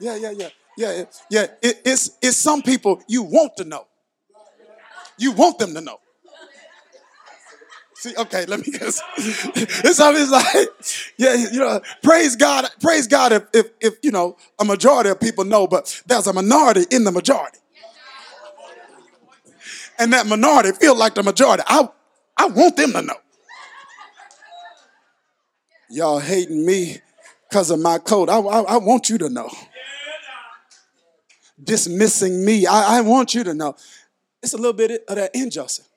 [0.00, 0.48] Yeah, yeah, yeah.
[0.76, 1.46] Yeah, yeah.
[1.62, 3.86] It, it's, it's some people you want to know.
[5.16, 6.00] You want them to know.
[8.00, 8.98] See, okay, let me guess.
[9.18, 10.70] it's always like,
[11.18, 15.20] yeah, you know, praise God, praise God if, if, if, you know, a majority of
[15.20, 17.58] people know, but there's a minority in the majority.
[19.98, 21.62] And that minority feel like the majority.
[21.66, 21.90] I,
[22.38, 23.16] I want them to know.
[25.90, 27.02] Y'all hating me
[27.50, 28.30] because of my code.
[28.30, 29.50] I, I, I, want you to know.
[31.62, 32.64] Dismissing me.
[32.64, 33.76] I, I want you to know.
[34.42, 35.89] It's a little bit of that injustice.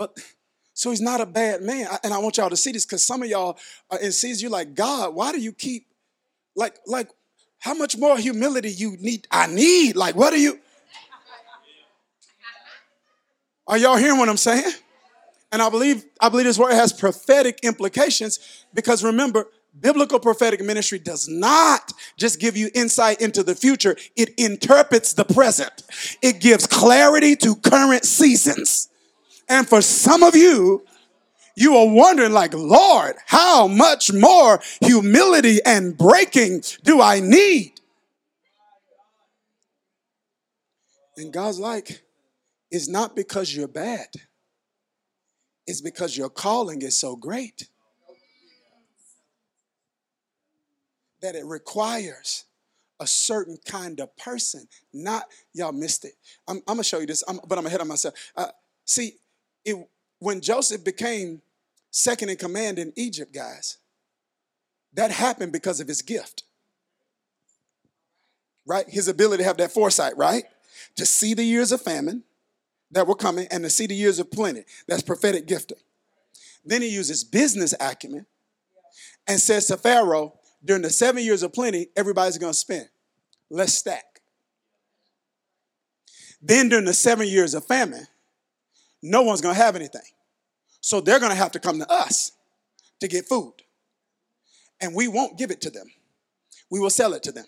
[0.00, 0.18] But
[0.72, 1.86] so he's not a bad man.
[2.02, 3.58] And I want y'all to see this because some of y'all
[3.90, 5.86] are in seasons you're like, God, why do you keep
[6.56, 7.10] like like
[7.58, 9.28] how much more humility you need?
[9.30, 9.96] I need.
[9.96, 10.58] Like, what are you?
[13.66, 14.72] Are y'all hearing what I'm saying?
[15.52, 20.98] And I believe I believe this word has prophetic implications because remember, biblical prophetic ministry
[20.98, 25.82] does not just give you insight into the future, it interprets the present.
[26.22, 28.89] It gives clarity to current seasons.
[29.50, 30.86] And for some of you,
[31.56, 37.72] you are wondering, like, Lord, how much more humility and breaking do I need?
[41.16, 42.02] And God's like,
[42.70, 44.06] it's not because you're bad,
[45.66, 47.68] it's because your calling is so great
[51.20, 52.44] that it requires
[53.00, 54.66] a certain kind of person.
[54.92, 56.12] Not, y'all missed it.
[56.46, 58.14] I'm, I'm gonna show you this, I'm, but I'm ahead of myself.
[58.36, 58.46] Uh,
[58.84, 59.14] see,
[59.64, 59.76] it,
[60.18, 61.42] when Joseph became
[61.90, 63.78] second in command in Egypt, guys,
[64.94, 66.44] that happened because of his gift.
[68.66, 68.88] Right?
[68.88, 70.44] His ability to have that foresight, right?
[70.96, 72.22] To see the years of famine
[72.90, 74.64] that were coming and to see the years of plenty.
[74.86, 75.78] That's prophetic gifting.
[76.64, 78.26] Then he uses business acumen
[79.26, 80.34] and says to Pharaoh,
[80.64, 82.88] during the seven years of plenty, everybody's going to spend.
[83.48, 84.20] Let's stack.
[86.42, 88.06] Then during the seven years of famine,
[89.02, 90.02] no one's going to have anything.
[90.80, 92.32] So they're going to have to come to us
[93.00, 93.54] to get food.
[94.80, 95.86] And we won't give it to them,
[96.70, 97.46] we will sell it to them.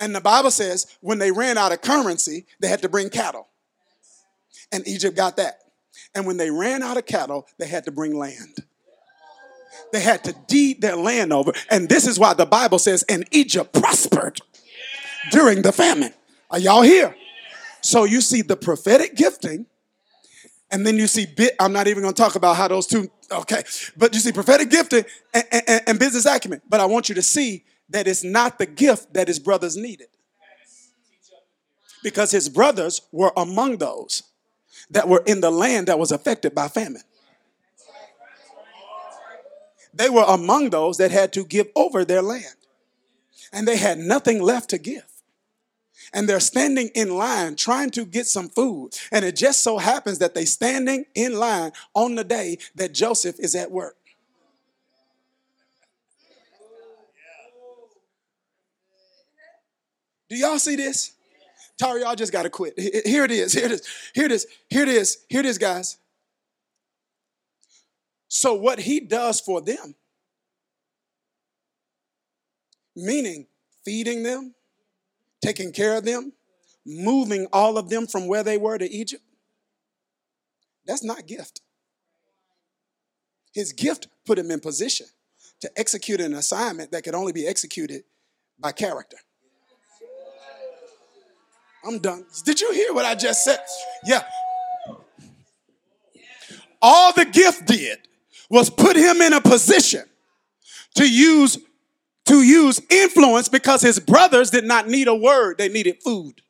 [0.00, 3.48] And the Bible says when they ran out of currency, they had to bring cattle.
[4.72, 5.58] And Egypt got that.
[6.14, 8.56] And when they ran out of cattle, they had to bring land.
[9.92, 11.52] They had to deed their land over.
[11.70, 14.40] And this is why the Bible says, and Egypt prospered
[15.30, 16.14] during the famine.
[16.50, 17.16] Are y'all here?
[17.80, 19.66] So you see the prophetic gifting,
[20.70, 21.54] and then you see bit.
[21.60, 23.10] I'm not even going to talk about how those two.
[23.30, 23.62] Okay,
[23.96, 26.60] but you see prophetic gifting and, and, and business acumen.
[26.68, 30.08] But I want you to see that it's not the gift that his brothers needed,
[32.02, 34.24] because his brothers were among those
[34.90, 37.02] that were in the land that was affected by famine.
[39.94, 42.56] They were among those that had to give over their land,
[43.52, 45.04] and they had nothing left to give
[46.12, 48.90] and they're standing in line trying to get some food.
[49.12, 53.38] And it just so happens that they're standing in line on the day that Joseph
[53.38, 53.96] is at work.
[60.28, 61.12] Do y'all see this?
[61.76, 62.78] Tari, y'all just got to quit.
[62.78, 63.52] Here it is.
[63.52, 63.86] Here it is.
[64.14, 64.46] Here it is.
[64.68, 65.18] Here it is.
[65.28, 65.96] Here it is, guys.
[68.28, 69.96] So, what he does for them,
[72.94, 73.48] meaning
[73.84, 74.54] feeding them,
[75.40, 76.32] taking care of them,
[76.86, 79.22] moving all of them from where they were to Egypt,
[80.86, 81.60] that's not gift.
[83.52, 85.06] His gift put him in position
[85.60, 88.04] to execute an assignment that could only be executed
[88.58, 89.18] by character.
[91.84, 92.26] I'm done.
[92.44, 93.60] Did you hear what I just said?
[94.04, 94.22] Yeah.
[96.82, 97.98] All the gift did
[98.48, 100.04] was put him in a position
[100.96, 101.58] to use
[102.26, 106.42] to use influence because his brothers did not need a word, they needed food.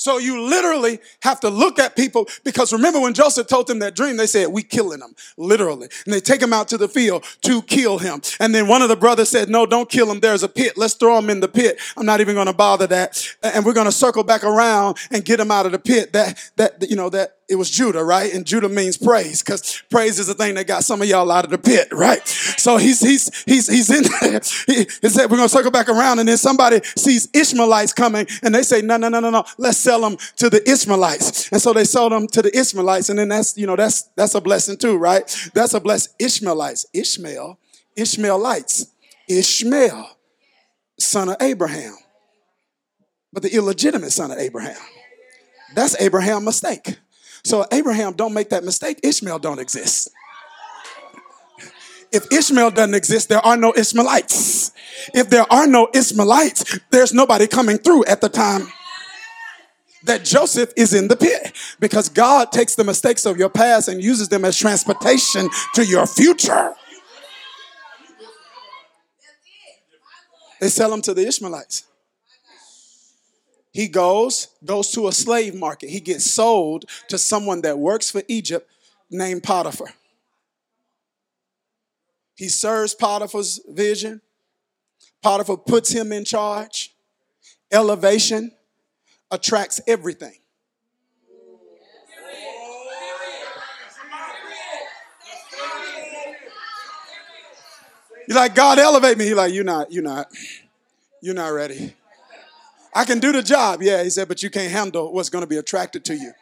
[0.00, 3.94] So you literally have to look at people because remember when Joseph told them that
[3.94, 5.90] dream, they said, We killing him, literally.
[6.06, 8.22] And they take him out to the field to kill him.
[8.40, 10.20] And then one of the brothers said, No, don't kill him.
[10.20, 10.78] There's a pit.
[10.78, 11.78] Let's throw him in the pit.
[11.98, 13.22] I'm not even gonna bother that.
[13.42, 16.14] And we're gonna circle back around and get him out of the pit.
[16.14, 18.32] That that you know that it was Judah, right?
[18.32, 21.44] And Judah means praise, because praise is the thing that got some of y'all out
[21.44, 22.26] of the pit, right?
[22.26, 24.40] So he's he's he's he's in there.
[24.66, 28.62] He, said, We're gonna circle back around, and then somebody sees Ishmaelites coming, and they
[28.62, 31.50] say, No, no, no, no, no, let's sell them to the Ishmaelites.
[31.50, 34.36] And so they sold them to the Ishmaelites, and then that's you know that's that's
[34.36, 35.24] a blessing too, right?
[35.52, 36.12] That's a blessing.
[36.20, 37.58] Ishmaelites, Ishmael,
[37.96, 38.86] Ishmaelites,
[39.28, 40.08] Ishmael,
[41.00, 41.96] son of Abraham,
[43.32, 44.76] but the illegitimate son of Abraham.
[45.74, 46.98] That's Abraham's mistake.
[47.44, 49.00] So Abraham don't make that mistake.
[49.02, 50.10] Ishmael don't exist.
[52.12, 54.72] If Ishmael doesn't exist, there are no Ishmaelites.
[55.14, 58.66] If there are no Ishmaelites, there's nobody coming through at the time
[60.04, 64.02] that Joseph is in the pit because God takes the mistakes of your past and
[64.02, 66.74] uses them as transportation to your future.
[70.60, 71.84] They sell them to the Ishmaelites.
[73.72, 75.90] He goes, goes to a slave market.
[75.90, 78.68] He gets sold to someone that works for Egypt
[79.10, 79.88] named Potiphar.
[82.34, 84.22] He serves Potiphar's vision.
[85.22, 86.92] Potiphar puts him in charge.
[87.70, 88.52] Elevation
[89.30, 90.34] attracts everything.
[98.26, 99.24] You're like, God, elevate me.
[99.24, 100.28] He's like, you're not, you're not,
[101.20, 101.94] you're not ready.
[102.92, 103.82] I can do the job.
[103.82, 106.32] Yeah, he said, but you can't handle what's going to be attracted to you.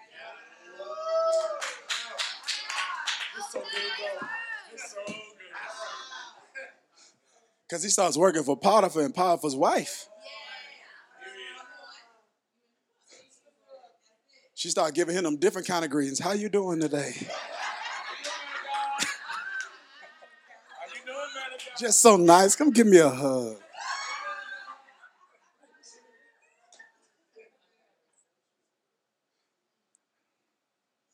[7.68, 10.08] Because he starts working for Potiphar and Potiphar's wife.
[14.54, 16.18] She started giving him different kind of greetings.
[16.18, 17.12] How you doing today?
[21.78, 22.56] Just so nice.
[22.56, 23.58] Come give me a hug.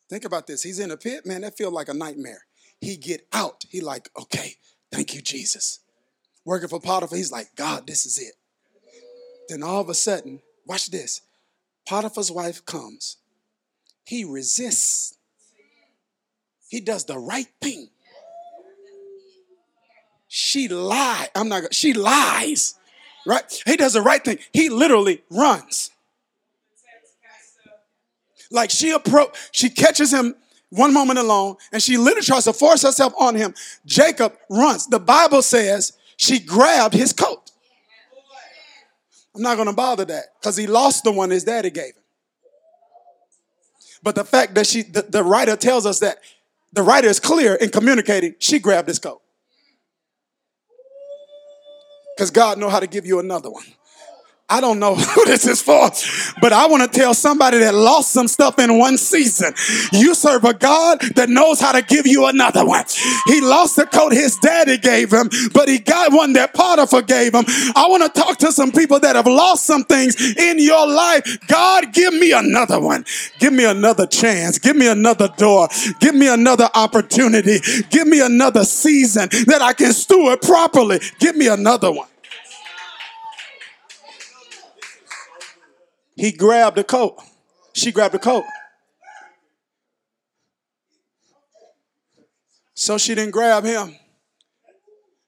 [0.09, 0.62] Think about this.
[0.62, 2.46] He's in a pit, man, that feels like a nightmare.
[2.80, 3.64] He get out.
[3.70, 4.57] He like, okay,
[4.92, 5.80] thank you, Jesus.
[6.44, 8.34] Working for Potiphar, he's like, God, this is it.
[9.48, 11.22] Then all of a sudden, watch this.
[11.86, 13.16] Potiphar's wife comes.
[14.05, 15.16] He resists.
[16.68, 17.88] He does the right thing.
[20.28, 21.28] She lied.
[21.34, 21.72] I'm not.
[21.72, 22.74] She lies,
[23.26, 23.44] right?
[23.64, 24.38] He does the right thing.
[24.52, 25.90] He literally runs.
[28.55, 30.36] Like she approach, she catches him
[30.70, 33.52] one moment alone, and she literally tries to force herself on him.
[33.84, 34.86] Jacob runs.
[34.86, 37.50] The Bible says she grabbed his coat.
[39.34, 42.02] I'm not going to bother that because he lost the one his daddy gave him.
[44.05, 46.18] But the fact that she, the, the writer tells us that
[46.72, 49.20] the writer is clear in communicating, she grabbed his coat.
[52.16, 53.64] Because God know how to give you another one.
[54.51, 55.90] I don't know who this is for,
[56.40, 59.55] but I want to tell somebody that lost some stuff in one season.
[59.92, 62.84] You serve a God that knows how to give you another one.
[63.26, 67.34] He lost the coat his daddy gave him, but he got one that Potiphar gave
[67.34, 67.45] him.
[67.74, 71.38] I want to talk to some people that have lost some things in your life.
[71.49, 73.07] God, give me another one.
[73.38, 74.59] Give me another chance.
[74.59, 75.68] Give me another door.
[76.01, 77.61] Give me another opportunity.
[77.88, 81.01] Give me another season that I can steward properly.
[81.18, 82.09] Give me another one.
[86.17, 87.19] He grabbed the coat.
[87.73, 88.45] She grabbed the coat.
[92.75, 93.97] So she didn't grab him.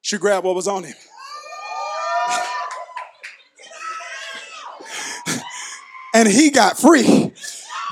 [0.03, 0.95] She grabbed what was on him.
[6.15, 7.33] and he got free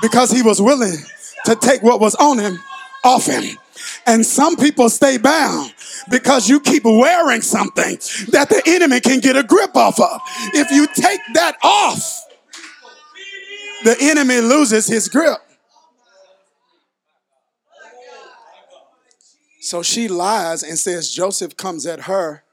[0.01, 0.97] because he was willing
[1.45, 2.59] to take what was on him
[3.03, 3.57] off him.
[4.05, 5.73] And some people stay bound
[6.09, 7.97] because you keep wearing something
[8.31, 10.21] that the enemy can get a grip off of.
[10.53, 12.24] If you take that off,
[13.85, 15.37] the enemy loses his grip.
[19.61, 22.43] So she lies and says Joseph comes at her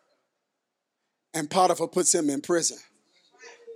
[1.33, 2.77] and Potiphar puts him in prison.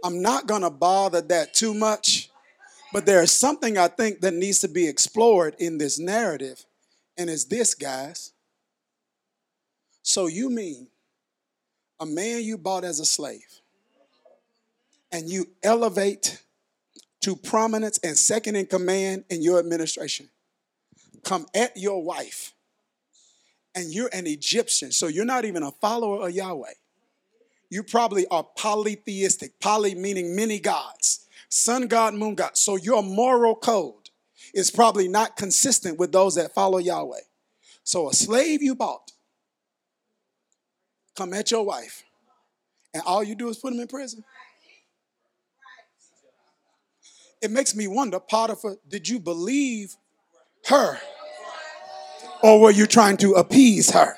[0.05, 2.29] I'm not going to bother that too much,
[2.93, 6.63] but there is something I think that needs to be explored in this narrative,
[7.17, 8.33] and it's this, guys.
[10.03, 10.89] So you mean
[11.99, 13.61] a man you bought as a slave
[15.11, 16.43] and you elevate
[17.27, 20.29] to prominence and second in command in your administration
[21.25, 22.55] come at your wife
[23.75, 26.75] and you're an Egyptian, so you're not even a follower of Yahweh.
[27.69, 32.57] You probably are polytheistic, poly meaning many gods, sun god, moon god.
[32.57, 34.11] So your moral code
[34.55, 37.23] is probably not consistent with those that follow Yahweh.
[37.83, 39.11] So a slave you bought
[41.17, 42.05] come at your wife,
[42.95, 44.23] and all you do is put him in prison.
[47.43, 49.97] It makes me wonder, Potiphar, did you believe
[50.67, 50.99] her?
[52.43, 54.17] Or were you trying to appease her?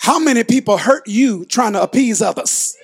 [0.00, 2.76] How many people hurt you trying to appease others?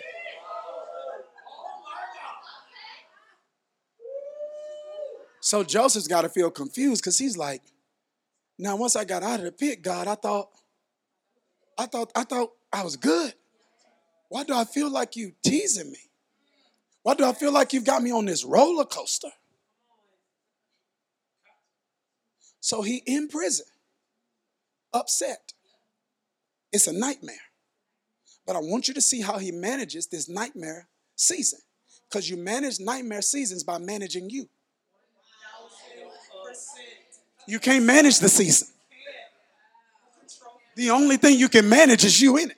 [5.40, 7.62] So Joseph's got to feel confused because he's like,
[8.58, 10.48] now once I got out of the pit, God, I thought,
[11.78, 13.34] I thought, I thought I was good.
[14.28, 15.98] Why do I feel like you teasing me?
[17.04, 19.28] Why do I feel like you've got me on this roller coaster?
[22.60, 23.66] So he in prison,
[24.92, 25.52] upset.
[26.72, 27.36] It's a nightmare.
[28.46, 31.60] But I want you to see how he manages this nightmare season.
[32.08, 34.48] Because you manage nightmare seasons by managing you.
[37.46, 38.68] You can't manage the season.
[40.74, 42.56] The only thing you can manage is you in it.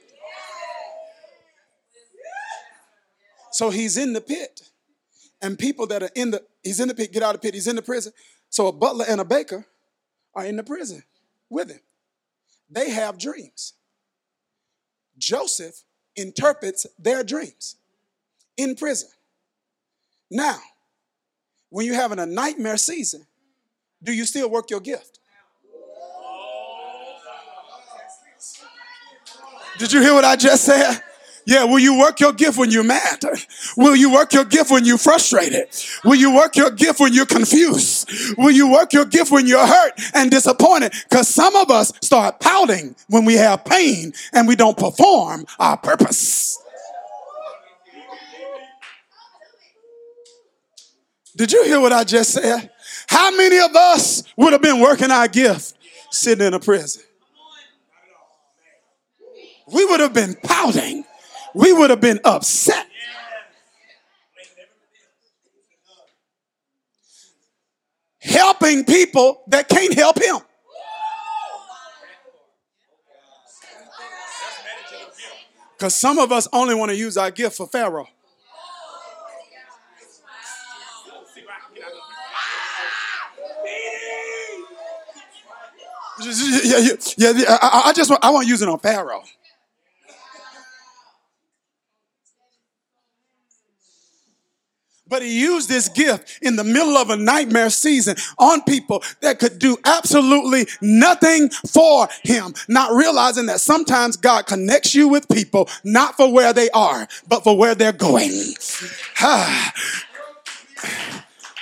[3.56, 4.68] So he's in the pit.
[5.40, 7.54] And people that are in the, he's in the pit, get out of the pit,
[7.54, 8.12] he's in the prison.
[8.50, 9.64] So a butler and a baker
[10.34, 11.02] are in the prison
[11.48, 11.80] with him.
[12.68, 13.72] They have dreams.
[15.16, 15.84] Joseph
[16.16, 17.76] interprets their dreams
[18.58, 19.08] in prison.
[20.30, 20.58] Now,
[21.70, 23.26] when you're having a nightmare season,
[24.02, 25.18] do you still work your gift?
[29.78, 31.00] Did you hear what I just said?
[31.46, 33.20] Yeah, will you work your gift when you're mad?
[33.76, 35.68] Will you work your gift when you're frustrated?
[36.04, 38.10] Will you work your gift when you're confused?
[38.36, 40.92] Will you work your gift when you're hurt and disappointed?
[41.08, 45.76] Because some of us start pouting when we have pain and we don't perform our
[45.76, 46.60] purpose.
[51.36, 52.70] Did you hear what I just said?
[53.06, 55.74] How many of us would have been working our gift
[56.10, 57.02] sitting in a prison?
[59.68, 61.04] We would have been pouting
[61.56, 62.86] we would have been upset.
[68.20, 70.36] Helping people that can't help him.
[75.78, 78.08] Because some of us only want to use our gift for Pharaoh.
[86.20, 89.22] Yeah, yeah, yeah, I, I just want, I want to use it on Pharaoh.
[95.08, 99.38] But he used this gift in the middle of a nightmare season on people that
[99.38, 105.68] could do absolutely nothing for him, not realizing that sometimes God connects you with people
[105.84, 108.32] not for where they are, but for where they're going.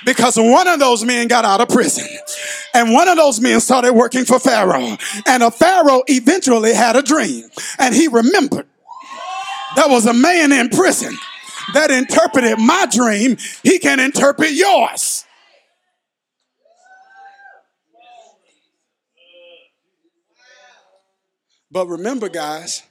[0.06, 2.06] because one of those men got out of prison.
[2.72, 4.96] And one of those men started working for Pharaoh.
[5.26, 7.44] And a Pharaoh eventually had a dream.
[7.78, 8.66] And he remembered
[9.76, 11.16] There was a man in prison
[11.72, 13.36] that interpreted my dream.
[13.62, 15.24] He can interpret yours.
[21.70, 22.84] But remember, guys,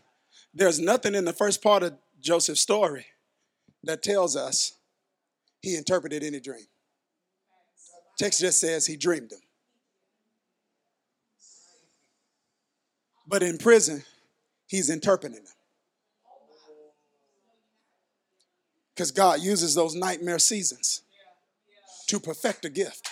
[0.54, 3.06] there's nothing in the first part of Joseph's story
[3.84, 4.74] that tells us
[5.62, 6.66] he interpreted any dream.
[8.20, 9.40] Text just says he dreamed them.
[13.26, 14.04] But in prison,
[14.68, 15.54] he's interpreting them.
[18.94, 21.02] Because God uses those nightmare seasons
[22.08, 23.10] to perfect a gift.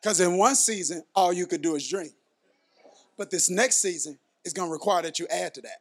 [0.00, 2.10] Because in one season, all you could do is dream.
[3.16, 5.80] But this next season is going to require that you add to that.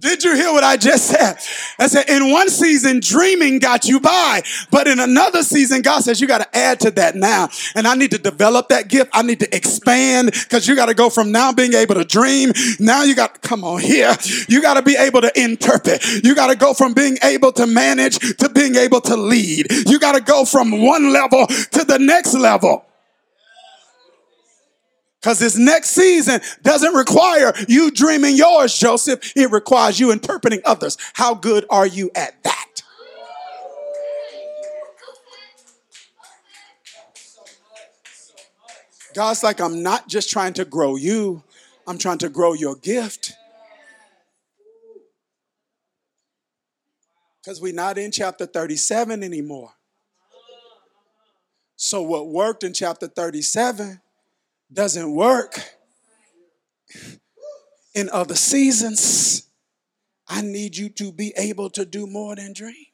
[0.00, 1.36] Did you hear what I just said?
[1.78, 6.20] I said, in one season, dreaming got you by, but in another season, God says
[6.22, 7.50] you got to add to that now.
[7.74, 9.10] And I need to develop that gift.
[9.12, 12.52] I need to expand because you got to go from now being able to dream.
[12.78, 14.16] Now you got, to come on here.
[14.48, 16.02] You got to be able to interpret.
[16.24, 19.70] You got to go from being able to manage to being able to lead.
[19.86, 22.86] You got to go from one level to the next level.
[25.20, 29.32] Because this next season doesn't require you dreaming yours, Joseph.
[29.36, 30.96] It requires you interpreting others.
[31.12, 32.56] How good are you at that?
[39.12, 41.42] God's like, I'm not just trying to grow you,
[41.86, 43.32] I'm trying to grow your gift.
[47.42, 49.72] Because we're not in chapter 37 anymore.
[51.76, 54.00] So, what worked in chapter 37
[54.72, 55.58] doesn't work
[57.94, 59.48] in other seasons,
[60.28, 62.86] I need you to be able to do more than dream.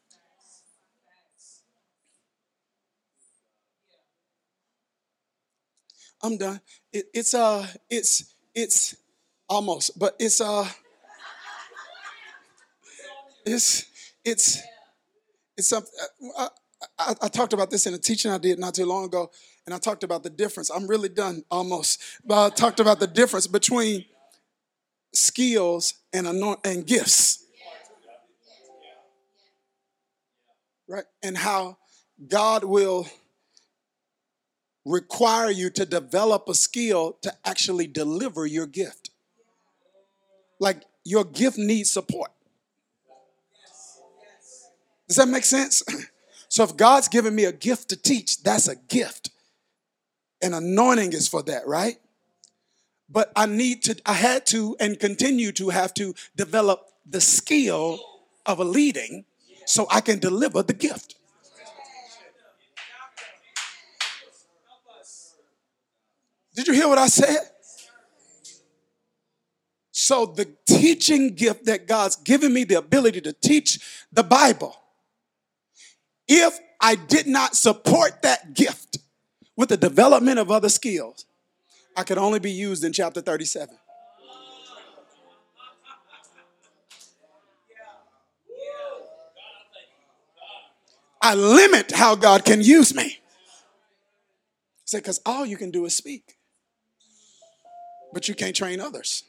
[6.23, 6.61] I'm done.
[6.93, 8.97] It, it's uh, it's it's
[9.49, 10.67] almost, but it's uh,
[13.45, 13.85] it's
[14.25, 14.63] it's
[15.57, 15.93] it's something.
[16.37, 16.49] Uh,
[16.99, 19.31] I, I, talked about this in a teaching I did not too long ago,
[19.65, 20.71] and I talked about the difference.
[20.71, 24.05] I'm really done almost, but I talked about the difference between
[25.13, 27.45] skills and anoint and gifts,
[30.89, 31.05] right?
[31.23, 31.79] And how
[32.29, 33.07] God will
[34.85, 39.11] require you to develop a skill to actually deliver your gift.
[40.61, 42.31] Like your gift needs support.
[45.09, 45.83] Does that make sense?
[46.57, 49.29] So if God's given me a gift to teach, that's a gift.
[50.41, 51.99] And anointing is for that, right?
[53.11, 58.01] But I need to, I had to and continue to have to develop the skill
[58.47, 59.27] of a leading
[59.67, 61.17] so I can deliver the gift.
[66.55, 67.51] Did you hear what I said?
[69.93, 74.75] So, the teaching gift that God's given me the ability to teach the Bible
[76.29, 78.99] if I did not support that gift
[79.57, 81.25] with the development of other skills,
[81.97, 83.77] I could only be used in chapter 37.
[91.23, 93.19] I limit how God can use me.
[94.85, 96.37] Say, because all you can do is speak,
[98.13, 99.25] but you can't train others.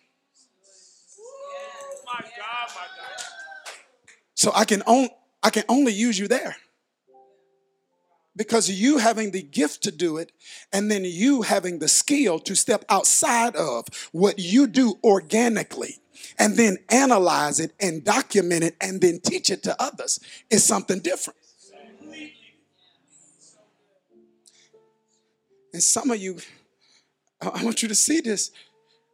[4.36, 5.10] So I can, on,
[5.42, 6.56] I can only use you there
[8.38, 10.32] because you having the gift to do it
[10.72, 15.96] and then you having the skill to step outside of what you do organically
[16.38, 20.20] and then analyze it and document it and then teach it to others
[20.50, 21.38] is something different.
[25.74, 26.38] And some of you,
[27.42, 28.52] I want you to see this.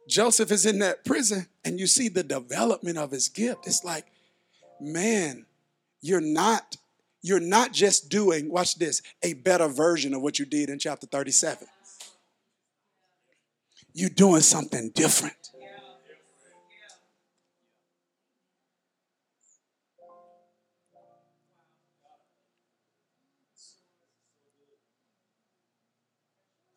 [0.06, 3.66] Joseph is in that prison and you see the development of his gift.
[3.66, 4.06] It's like,
[4.80, 5.46] man,
[6.00, 6.76] you're not
[7.24, 11.06] you're not just doing, watch this, a better version of what you did in chapter
[11.06, 11.66] 37.
[13.94, 15.34] You're doing something different.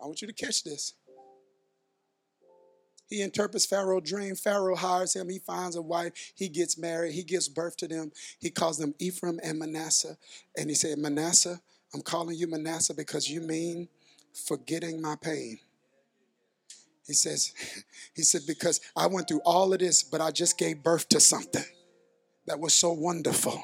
[0.01, 0.93] I want you to catch this.
[3.07, 4.35] He interprets Pharaoh's dream.
[4.35, 5.29] Pharaoh hires him.
[5.29, 6.11] He finds a wife.
[6.35, 7.13] He gets married.
[7.13, 8.11] He gives birth to them.
[8.39, 10.17] He calls them Ephraim and Manasseh.
[10.57, 11.59] And he said, Manasseh,
[11.93, 13.87] I'm calling you Manasseh because you mean
[14.33, 15.59] forgetting my pain.
[17.05, 17.53] He says,
[18.13, 21.19] he said, because I went through all of this, but I just gave birth to
[21.19, 21.63] something
[22.45, 23.63] that was so wonderful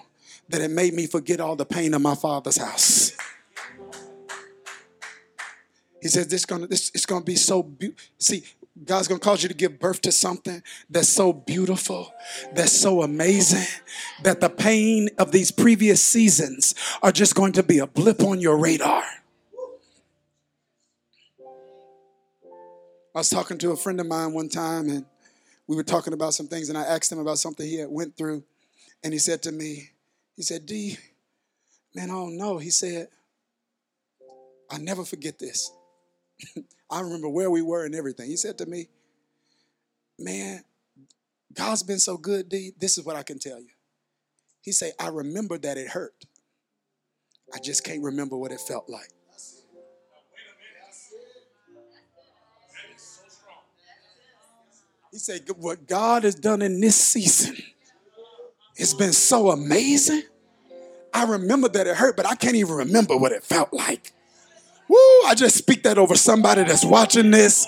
[0.50, 3.12] that it made me forget all the pain of my father's house.
[6.02, 8.04] He says this gonna this it's gonna be so beautiful.
[8.20, 8.44] see
[8.86, 12.12] God's gonna cause you to give birth to something that's so beautiful,
[12.54, 13.68] that's so amazing,
[14.24, 18.40] that the pain of these previous seasons are just going to be a blip on
[18.40, 19.04] your radar.
[23.16, 25.06] I was talking to a friend of mine one time and
[25.68, 28.18] we were talking about some things and I asked him about something he had went
[28.18, 28.44] through
[29.04, 29.92] and he said to me,
[30.36, 30.98] he said, D,
[31.94, 32.58] man, I don't know.
[32.58, 33.10] He said,
[34.72, 35.72] I never forget this.
[36.94, 38.30] I remember where we were and everything.
[38.30, 38.88] He said to me,
[40.20, 40.64] Man,
[41.52, 42.72] God's been so good, D.
[42.80, 43.72] This is what I can tell you.
[44.62, 46.14] He said, I remember that it hurt.
[47.52, 49.10] I just can't remember what it felt like.
[55.12, 57.58] He said, What God has done in this season,
[58.76, 60.22] it's been so amazing.
[61.12, 64.14] I remember that it hurt, but I can't even remember what it felt like.
[64.90, 67.66] Woo, I just speak that over somebody that's watching this.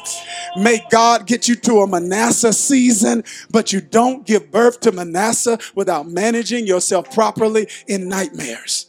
[0.57, 5.57] May God get you to a Manasseh season, but you don't give birth to Manasseh
[5.76, 8.88] without managing yourself properly in nightmares.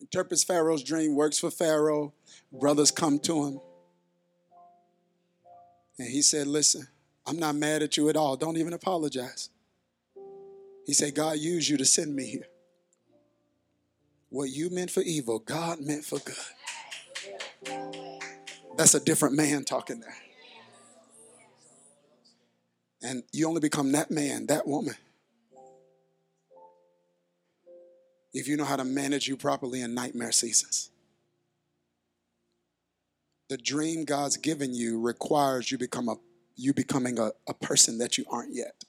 [0.00, 2.12] Interprets Pharaoh's dream, works for Pharaoh.
[2.52, 3.60] Brothers come to him.
[5.98, 6.86] And he said, Listen,
[7.26, 8.36] I'm not mad at you at all.
[8.36, 9.48] Don't even apologize.
[10.86, 12.46] He said, God used you to send me here.
[14.34, 16.34] What you meant for evil, God meant for good.
[18.76, 20.16] That's a different man talking there.
[23.00, 24.96] And you only become that man, that woman,
[28.32, 30.90] if you know how to manage you properly in nightmare seasons.
[33.48, 36.16] The dream God's given you requires you become a
[36.56, 38.82] you becoming a, a person that you aren't yet.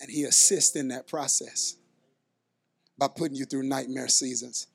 [0.00, 1.76] And he assists in that process
[3.00, 4.66] by putting you through nightmare seasons.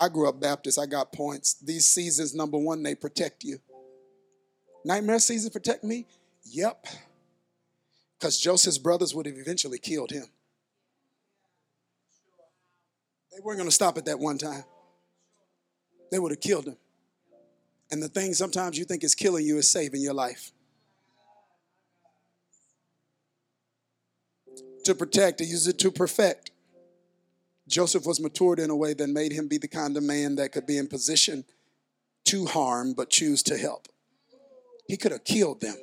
[0.00, 1.54] I grew up Baptist, I got points.
[1.54, 3.58] These seasons, number one, they protect you.
[4.84, 6.06] Nightmare seasons protect me?
[6.44, 6.86] Yep.
[8.18, 10.24] Because Joseph's brothers would have eventually killed him.
[13.30, 14.64] They weren't going to stop at that one time,
[16.10, 16.76] they would have killed him.
[17.90, 20.50] And the thing sometimes you think is killing you is saving your life.
[24.84, 26.52] To protect, he use it to perfect.
[27.68, 30.52] Joseph was matured in a way that made him be the kind of man that
[30.52, 31.44] could be in position
[32.26, 33.88] to harm but choose to help.
[34.86, 35.76] He could have killed them,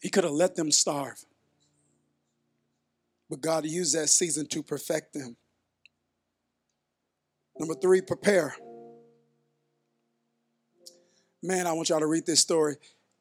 [0.00, 1.24] he could have let them starve.
[3.30, 5.36] But God used that season to perfect them.
[7.58, 8.54] Number three, prepare.
[11.42, 12.76] Man, I want y'all to read this story.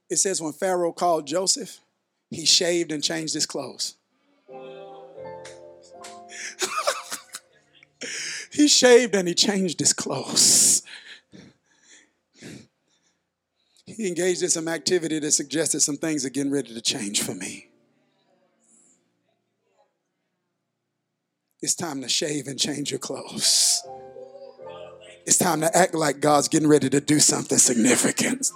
[0.10, 1.80] It says when Pharaoh called Joseph,
[2.30, 3.96] he shaved and changed his clothes.
[8.52, 10.84] He shaved and he changed his clothes.
[13.86, 17.34] He engaged in some activity that suggested some things are getting ready to change for
[17.34, 17.68] me.
[21.62, 23.84] It's time to shave and change your clothes.
[25.26, 28.50] It's time to act like God's getting ready to do something significant.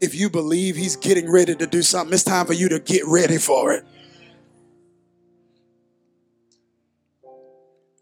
[0.00, 3.02] If you believe He's getting ready to do something, it's time for you to get
[3.06, 3.84] ready for it.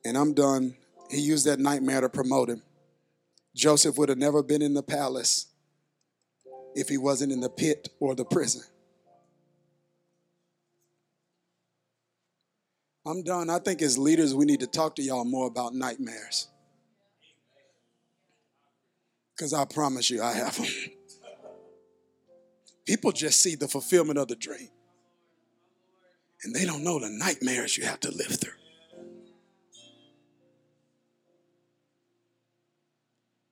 [0.05, 0.75] And I'm done.
[1.15, 2.63] He used that nightmare to promote him.
[3.55, 5.47] Joseph would have never been in the palace
[6.75, 8.63] if he wasn't in the pit or the prison.
[13.07, 13.49] I'm done.
[13.49, 16.49] I think as leaders, we need to talk to y'all more about nightmares.
[19.37, 20.67] Because I promise you, I have them.
[22.87, 24.69] People just see the fulfillment of the dream,
[26.43, 28.64] and they don't know the nightmares you have to live through.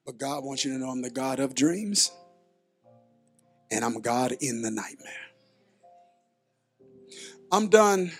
[0.05, 2.11] But God wants you to know I'm the God of dreams,
[3.71, 5.13] and I'm God in the nightmare.
[7.51, 8.13] I'm done.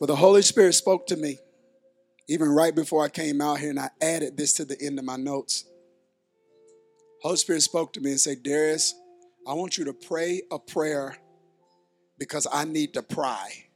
[0.00, 1.38] But the Holy Spirit spoke to me
[2.28, 5.04] even right before I came out here, and I added this to the end of
[5.04, 5.64] my notes.
[7.20, 8.94] Holy Spirit spoke to me and said, Darius,
[9.46, 11.16] I want you to pray a prayer
[12.18, 13.66] because I need to pry.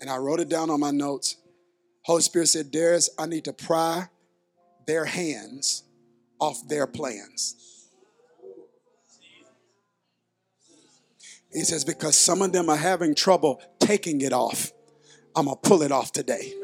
[0.00, 1.36] And I wrote it down on my notes.
[2.02, 4.08] Holy Spirit said, Darius, I need to pry
[4.90, 5.84] their hands
[6.40, 7.86] off their plans.
[11.52, 14.72] He says, because some of them are having trouble taking it off.
[15.36, 16.54] I'm going to pull it off today.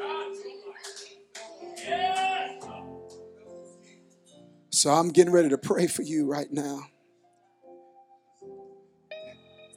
[4.71, 6.81] So I'm getting ready to pray for you right now.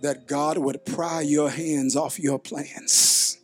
[0.01, 3.38] that God would pry your hands off your plans.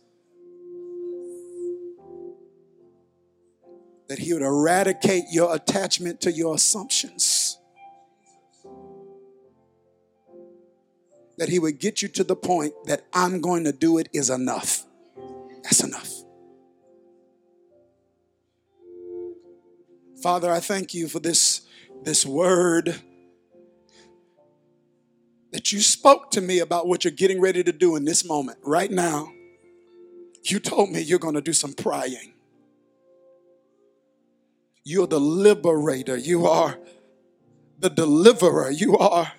[4.08, 7.58] That He would eradicate your attachment to your assumptions.
[11.38, 14.30] That He would get you to the point that I'm going to do it is
[14.30, 14.84] enough.
[15.64, 16.12] That's enough.
[20.22, 21.62] Father, I thank you for this,
[22.02, 23.00] this word
[25.52, 28.58] that you spoke to me about what you're getting ready to do in this moment,
[28.62, 29.32] right now.
[30.42, 32.34] You told me you're going to do some prying.
[34.88, 36.16] You're the liberator.
[36.16, 36.78] You are
[37.80, 38.70] the deliverer.
[38.70, 39.32] You are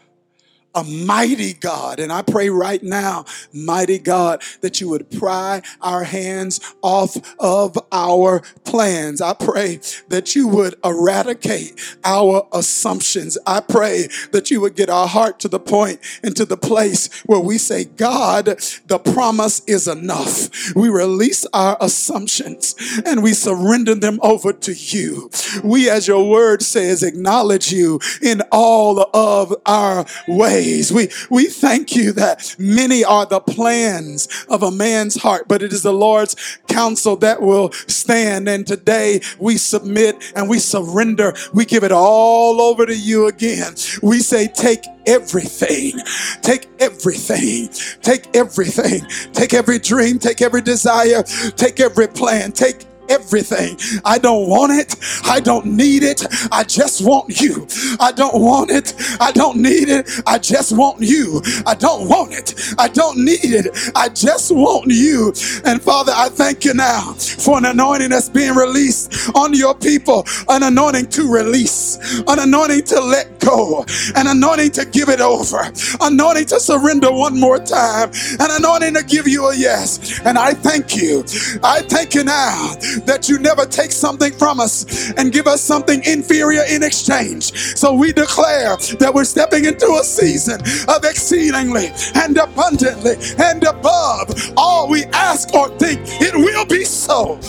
[0.78, 2.00] a mighty God.
[2.00, 7.78] And I pray right now, mighty God, that you would pry our hands off of
[7.92, 9.20] our plans.
[9.20, 13.38] I pray that you would eradicate our assumptions.
[13.48, 17.22] I pray that you would get our heart to the point and to the place
[17.24, 18.46] where we say, God,
[18.86, 20.76] the promise is enough.
[20.76, 25.32] We release our assumptions and we surrender them over to you.
[25.64, 30.92] We, as your word says, acknowledge you in all of our ways ways.
[30.92, 35.72] We, we thank you that many are the plans of a man's heart, but it
[35.72, 36.36] is the Lord's
[36.68, 38.50] counsel that will stand.
[38.50, 41.34] And today we submit and we surrender.
[41.54, 43.76] We give it all over to you again.
[44.02, 46.00] We say, take everything.
[46.42, 47.70] Take everything.
[48.02, 49.02] Take everything.
[49.34, 50.18] Take every dream.
[50.18, 51.24] Take every desire.
[51.56, 52.52] Take every plan.
[52.52, 53.78] Take everything.
[54.06, 54.96] I don't want it.
[55.26, 56.24] I don't need it.
[56.52, 57.68] I just want you.
[58.00, 58.94] I don't want it.
[59.20, 60.10] I don't need it.
[60.26, 61.42] I just want you.
[61.66, 62.54] I don't want it.
[62.78, 63.92] I don't need it.
[63.96, 65.34] I just want you.
[65.66, 70.26] And Father, I thank you now for an anointing that's being released on your people,
[70.50, 71.98] an anointing to release,
[72.28, 73.86] an anointing to let go,
[74.16, 79.04] an anointing to give it over, anointing to surrender one more time, an anointing to
[79.04, 80.20] give you a yes.
[80.26, 81.24] And I thank you.
[81.64, 82.76] I thank you now
[83.06, 87.54] that you never take something from us and give us something inferior in exchange.
[87.78, 94.30] So we declare that we're stepping into a season of exceedingly and abundantly and above
[94.58, 96.02] all we ask or think.
[96.22, 97.40] It will be so,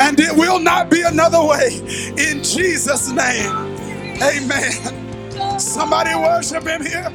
[0.00, 1.78] and it will not be another way.
[2.18, 3.76] In Jesus' name,
[4.22, 5.58] amen.
[5.58, 7.12] Somebody worship him here.